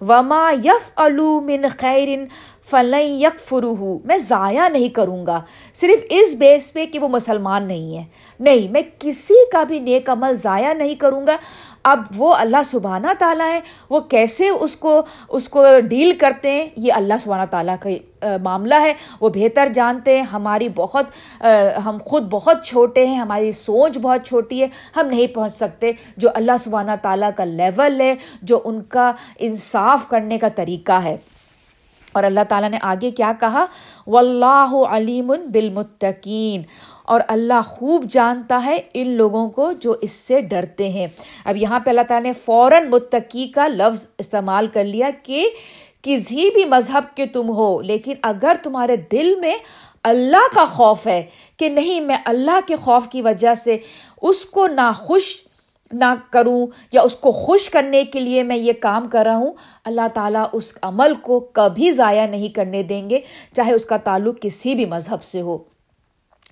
وما 0.00 0.50
یف 0.64 0.98
من 1.44 1.66
خیرن 1.78 2.24
فلن 2.70 3.00
یک 3.00 3.40
فرو 3.40 3.98
میں 4.04 4.16
ضائع 4.16 4.68
نہیں 4.68 4.88
کروں 4.88 5.26
گا۔ 5.26 5.40
صرف 5.74 6.04
اس 6.10 6.34
بیس 6.34 6.72
پہ 6.72 6.86
کہ 6.86 6.98
وہ 6.98 7.08
مسلمان 7.08 7.64
نہیں 7.64 7.98
ہے۔ 7.98 8.04
نہیں، 8.40 8.70
میں 8.70 8.82
کسی 8.98 9.50
کا 9.52 9.62
بھی 9.62 9.78
نیک 9.78 10.10
عمل 10.10 10.36
ضائع 10.42 10.72
نہیں 10.72 10.94
کروں 10.94 11.26
گا۔ 11.26 11.36
اب 11.82 12.02
وہ 12.16 12.34
اللہ 12.34 12.56
سبحانہ 12.64 13.06
تعالیٰ 13.18 13.48
ہے۔ 13.48 13.60
وہ 13.90 14.00
کیسے 14.00 14.48
اس 14.48 14.76
کو 14.76 15.02
اس 15.28 15.48
کو 15.48 15.64
ڈیل 15.88 16.12
کرتے 16.18 16.50
ہیں؟ 16.50 16.68
یہ 16.76 16.92
اللہ 16.92 17.14
سبحانہ 17.20 17.44
تعالیٰ 17.50 17.76
کا 17.80 18.36
معاملہ 18.42 18.74
ہے۔ 18.80 18.92
وہ 19.20 19.28
بہتر 19.28 19.68
جانتے 19.74 20.16
ہیں۔ 20.16 20.22
ہماری 20.22 20.68
بہت 20.74 21.06
ہم 21.84 21.98
خود 22.04 22.22
بہت 22.30 22.64
چھوٹے 22.64 23.06
ہیں۔ 23.06 23.16
ہماری 23.16 23.52
سوچ 23.52 23.98
بہت 23.98 24.26
چھوٹی 24.26 24.62
ہے۔ 24.62 24.68
ہم 24.96 25.06
نہیں 25.06 25.26
پہنچ 25.26 25.54
سکتے۔ 25.54 25.92
جو 26.16 26.28
اللہ 26.34 26.56
سبحانہ 26.60 26.92
تعالیٰ 27.02 27.30
کا 27.36 27.44
لیول 27.44 28.00
ہے، 28.00 28.14
جو 28.42 28.60
ان 28.64 28.82
کا 28.82 29.12
انصاف 29.38 30.08
کرنے 30.08 30.38
کا 30.38 30.48
طریقہ 30.48 30.92
ہے۔ 30.92 31.16
اور 32.16 32.24
اللہ 32.24 32.44
تعالیٰ 32.48 32.70
نے 32.70 32.78
آگے 32.82 33.10
کیا 33.10 33.32
کہا؟ 33.40 33.64
و 34.06 34.18
اللہ 34.18 34.74
علیم 34.90 35.32
بالمتقین 35.52 36.62
اور 37.04 37.20
اللہ 37.28 37.60
خوب 37.66 38.04
جانتا 38.10 38.62
ہے 38.64 38.80
ان 38.94 39.08
لوگوں 39.08 39.48
کو 39.48 39.72
جو 39.72 39.94
اس 40.00 40.12
سے 40.12 40.40
ڈرتے 40.40 40.88
ہیں۔ 40.88 41.06
اب 41.44 41.56
یہاں 41.56 41.80
پہ 41.80 41.90
اللہ 41.90 42.06
تعالیٰ 42.08 42.26
نے 42.26 42.32
فوراً 42.44 42.88
متقی 42.90 43.46
کا 43.46 43.68
لفظ 43.68 44.06
استعمال 44.18 44.66
کر 44.66 44.84
لیا 44.84 45.10
کہ 45.22 45.48
کسی 46.02 46.50
بھی 46.54 46.64
مذہب 46.64 47.16
کے 47.16 47.26
تم 47.26 47.48
ہو، 47.48 47.80
لیکن 47.82 48.14
اگر 48.22 48.56
تمہارے 48.62 48.96
دل 49.12 49.34
میں 49.40 49.54
اللہ 50.02 50.54
کا 50.54 50.64
خوف 50.64 51.06
ہے 51.06 51.22
کہ 51.56 51.68
نہیں، 51.68 52.00
میں 52.00 52.16
اللہ 52.24 52.58
کے 52.66 52.76
خوف 52.76 53.08
کی 53.08 53.22
وجہ 53.22 53.54
سے 53.54 53.76
اس 54.22 54.44
کو 54.44 54.66
ناخوش 54.66 55.36
نہ 55.92 56.14
کروں 56.30 56.66
یا 56.92 57.02
اس 57.02 57.16
کو 57.16 57.32
خوش 57.32 57.70
کرنے 57.70 58.04
کے 58.04 58.20
لیے 58.20 58.42
میں 58.42 58.56
یہ 58.56 58.72
کام 58.80 59.08
کر 59.08 59.24
رہا 59.24 59.36
ہوں، 59.36 59.52
اللہ 59.84 60.08
تعالیٰ 60.14 60.44
اس 60.52 60.74
عمل 60.82 61.14
کو 61.14 61.40
کبھی 61.40 61.90
ضائع 61.90 62.26
نہیں 62.26 62.48
کرنے 62.48 62.82
دیں 62.82 63.10
گے، 63.10 63.20
چاہے 63.56 63.72
اس 63.72 63.86
کا 63.86 63.96
تعلق 63.96 64.40
کسی 64.40 64.74
بھی 64.74 64.86
مذہب 64.86 65.22
سے 65.22 65.40
ہو۔ 65.40 65.58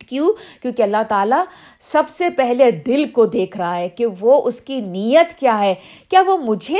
کیوں؟ 0.08 0.32
کیونکہ 0.62 0.82
اللہ 0.82 1.02
تعالیٰ 1.08 1.44
سب 1.80 2.02
سے 2.08 2.30
پہلے 2.30 2.70
دل 2.70 3.08
کو 3.08 3.26
دیکھ 3.26 3.56
رہا 3.56 3.76
ہے 3.76 3.88
کہ 3.88 4.06
وہ 4.20 4.42
اس 4.44 4.60
کی 4.60 4.80
نیت 4.80 5.38
کیا 5.38 5.60
ہے۔ 5.60 5.74
کیا 6.08 6.22
وہ 6.26 6.36
مجھے 6.36 6.78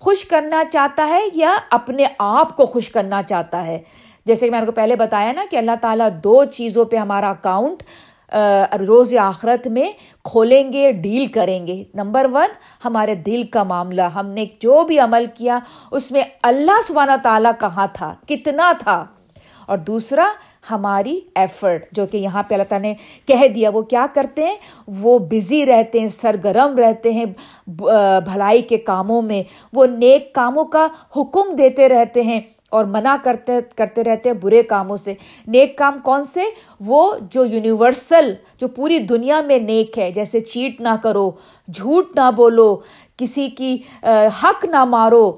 خوش 0.00 0.24
کرنا 0.24 0.62
چاہتا 0.72 1.08
ہے 1.08 1.24
یا 1.34 1.56
اپنے 1.70 2.04
آپ 2.18 2.56
کو 2.56 2.66
خوش 2.66 2.90
کرنا 2.90 3.22
چاہتا 3.22 3.66
ہے؟ 3.66 3.82
جیسے 4.24 4.46
کہ 4.46 4.50
میں 4.50 4.60
نے 4.60 4.66
کو 4.66 4.72
پہلے 4.72 4.96
بتایا 4.96 5.32
نا 5.32 5.44
کہ 5.50 5.56
اللہ 5.56 5.70
تعالیٰ 5.80 6.08
دو 6.24 6.44
چیزوں 6.44 6.84
پہ 6.84 6.96
ہمارا 6.96 7.30
اکاؤنٹ 7.30 7.82
روز 8.86 9.16
آخرت 9.16 9.66
میں 9.66 9.92
کھولیں 10.24 10.72
گے، 10.72 10.92
ڈیل 10.92 11.26
کریں 11.26 11.66
گے۔ 11.66 11.84
نمبر 11.94 12.26
ون، 12.32 12.48
ہمارے 12.84 13.14
دل 13.14 13.42
کا 13.42 13.62
معاملہ۔ 13.62 14.02
ہم 14.02 14.26
نے 14.26 14.44
جو 14.60 14.84
بھی 14.84 14.98
عمل 14.98 15.24
کیا، 15.34 15.58
اس 15.90 16.12
میں 16.12 16.22
اللہ 16.42 16.80
سبحانہ 16.82 17.12
تعالیٰ 17.22 17.52
کہاں 17.60 17.86
تھا؟ 17.92 18.14
کتنا 18.28 18.72
تھا؟ 18.78 19.06
اور 19.66 19.78
دوسرا، 19.78 20.32
ہماری 20.70 21.20
ایفرٹ 21.34 21.86
جو 21.92 22.06
کہ 22.06 22.16
یہاں 22.16 22.42
پہ 22.42 22.54
اللہ 22.54 22.64
تعالیٰ 22.68 22.90
نے 22.90 22.94
کہہ 23.26 23.48
دیا، 23.48 23.70
وہ 23.70 23.82
کیا 23.82 24.06
کرتے 24.14 24.44
ہیں؟ 24.44 24.56
وہ 24.88 25.18
بزی 25.18 25.66
رہتے 25.66 26.00
ہیں، 26.00 26.08
سرگرم 26.08 26.78
رہتے 26.78 27.12
ہیں 27.12 27.24
بھلائی 28.24 28.62
کے 28.62 28.76
کاموں 28.76 29.22
میں۔ 29.22 29.42
وہ 29.72 29.86
نیک 29.86 30.34
کاموں 30.34 30.64
کا 30.64 30.86
حکم 31.16 31.56
دیتے 31.56 31.88
رہتے 31.88 32.22
ہیں۔ 32.22 32.40
اور 32.70 32.84
منع 32.84 33.16
کرتے 33.22 33.52
کرتے 33.76 34.04
رہتے 34.04 34.28
ہیں 34.28 34.36
برے 34.36 34.62
کاموں 34.62 34.96
سے۔ 34.96 35.14
نیک 35.46 35.78
کام 35.78 35.98
کون 36.04 36.24
سے؟ 36.24 36.42
وہ 36.80 37.16
جو 37.30 37.44
یونیورسل 37.44 38.34
جو 38.60 38.68
پوری 38.68 38.98
دنیا 38.98 39.40
میں 39.40 39.58
نیک 39.58 39.98
ہے، 39.98 40.10
جیسے 40.10 40.40
چیٹ 40.40 40.80
نہ 40.80 40.94
کرو، 41.02 41.30
جھوٹ 41.74 42.16
نہ 42.16 42.30
بولو، 42.36 42.76
کسی 43.16 43.48
کی 43.48 43.76
حق 44.42 44.64
نہ 44.64 44.84
مارو۔ 44.84 45.32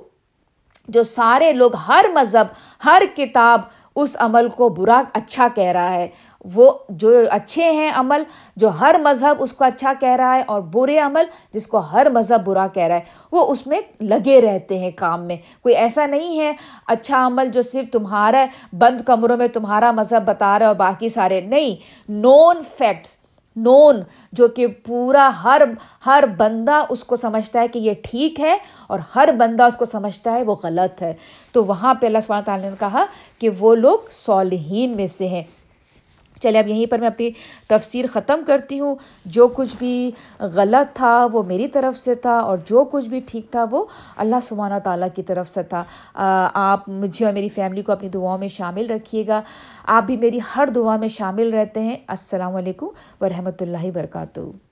جو 0.89 1.03
سارے 1.03 1.53
لوگ، 1.53 1.75
ہر 1.89 2.05
مذہب، 2.15 2.47
ہر 2.85 3.03
کتاب 3.17 3.61
اس 3.97 4.17
عمل 4.21 4.49
کو 4.49 4.69
برا 4.69 5.03
اچھا 5.13 5.49
کہہ 5.55 5.73
رہا 5.73 5.95
ہے۔ 5.95 6.09
وہ 6.45 6.73
جو 6.89 7.11
اچھے 7.31 7.71
ہیں 7.71 7.91
عمل، 7.95 8.23
جو 8.57 8.69
ہر 8.69 8.95
مذہب 9.03 9.37
اس 9.39 9.53
کو 9.53 9.65
اچھا 9.65 9.93
کہہ 10.01 10.17
رہا 10.17 10.37
ہے 10.37 10.43
اور 10.47 10.61
برے 10.61 10.99
عمل 10.99 11.25
جس 11.53 11.67
کو 11.67 11.79
ہر 11.79 12.11
مذہب 12.11 12.45
برا 12.45 12.67
کہہ 12.67 12.83
رہا 12.83 12.95
ہے، 12.95 13.01
وہ 13.33 13.47
اس 13.47 13.67
میں 13.67 13.81
لگے 14.01 14.41
رہتے 14.41 14.79
ہیں 14.79 14.91
کام 14.97 15.27
میں۔ 15.27 15.37
کوئی 15.63 15.75
ایسا 15.75 16.07
نہیں 16.07 16.41
ہے 16.41 16.53
اچھا 16.87 17.27
عمل 17.27 17.49
جو 17.49 17.63
صرف 17.63 17.93
تمہارا 17.93 18.45
بند 18.73 19.01
کمروں 19.01 19.37
میں 19.37 19.49
تمہارا 19.49 19.93
مذہب 19.93 20.25
بتا 20.25 20.59
رہا 20.59 20.67
ہے 20.67 20.69
اور 20.69 20.77
باقی 20.77 21.09
سارے۔ 21.09 21.41
نہیں 21.41 21.75
نون 22.09 22.63
فیکٹس 22.79 23.17
نون 23.57 24.01
جو 24.33 24.49
کہ 24.49 24.67
پورا 24.67 25.31
ہر 25.45 25.63
ہر 26.07 26.25
بندہ 26.37 26.83
اس 26.89 27.05
کو 27.05 27.17
سمجھتا 27.17 27.61
ہے 27.61 27.69
کہ 27.69 27.79
یہ 27.79 27.93
ٹھیک 28.03 28.41
ہے 28.41 28.59
اور 28.87 29.01
ہر 29.15 29.29
بندہ 29.39 29.63
اس 29.63 29.77
کو 29.77 29.85
سمجھتا 29.85 30.33
ہے 30.33 30.43
وہ 30.43 30.55
غلط 30.63 31.03
ہے۔ 31.03 31.15
تو 31.53 31.65
وہاں 31.65 31.95
پہ 31.95 32.07
اللہ 32.07 32.19
سبحانہ 32.27 32.45
تعالیٰ 32.45 32.71
نے 32.71 32.77
کہا 32.81 33.05
کہ 33.39 33.49
وہ 33.59 33.75
لوگ 33.75 33.99
صالحین 34.11 34.97
میں 34.97 35.07
سے 35.07 35.29
ہیں۔ 35.29 35.43
چلے، 36.41 36.59
اب 36.59 36.69
یہیں 36.69 36.87
پر 36.87 36.99
میں 36.99 37.07
اپنی 37.07 37.31
تفسیر 37.67 38.05
ختم 38.13 38.41
کرتی 38.47 38.81
ہوں۔ 38.81 38.95
جو 39.27 39.49
کچھ 39.49 39.77
بھی 39.79 40.11
غلط 40.41 40.97
تھا 40.97 41.29
وہ 41.33 41.43
میری 41.43 41.69
طرف 41.69 41.99
سے 41.99 42.15
تھا 42.15 42.39
اور 42.39 42.59
جو 42.67 42.85
کچھ 42.85 43.09
بھی 43.09 43.21
ٹھیک 43.27 43.51
تھا 43.51 43.65
وہ 43.71 43.85
اللہ 44.17 44.41
سبحانہ 44.43 44.79
تعالیٰ 44.85 45.09
کی 45.15 45.23
طرف 45.23 45.49
سے 45.49 45.63
تھا۔ 45.63 45.85
آپ 46.55 46.89
مجھے 46.89 47.25
اور 47.25 47.33
میری 47.33 47.49
فیملی 47.49 47.83
کو 47.83 47.93
اپنی 47.93 48.09
دعاؤں 48.09 48.39
میں 48.39 48.49
شامل 48.49 48.91
رکھیے 48.91 49.27
گا۔ 49.27 49.41
آپ 49.87 50.03
بھی 50.03 50.17
میری 50.17 50.39
ہر 50.57 50.69
دعا 50.75 50.97
میں 50.97 51.09
شامل 51.09 51.55
رہتے 51.55 51.81
ہیں۔ 51.81 51.97
السلام 52.07 52.55
علیکم 52.55 52.87
ورحمۃ 53.21 53.61
اللہ 53.61 53.85
وبرکاتہ۔ 53.85 54.68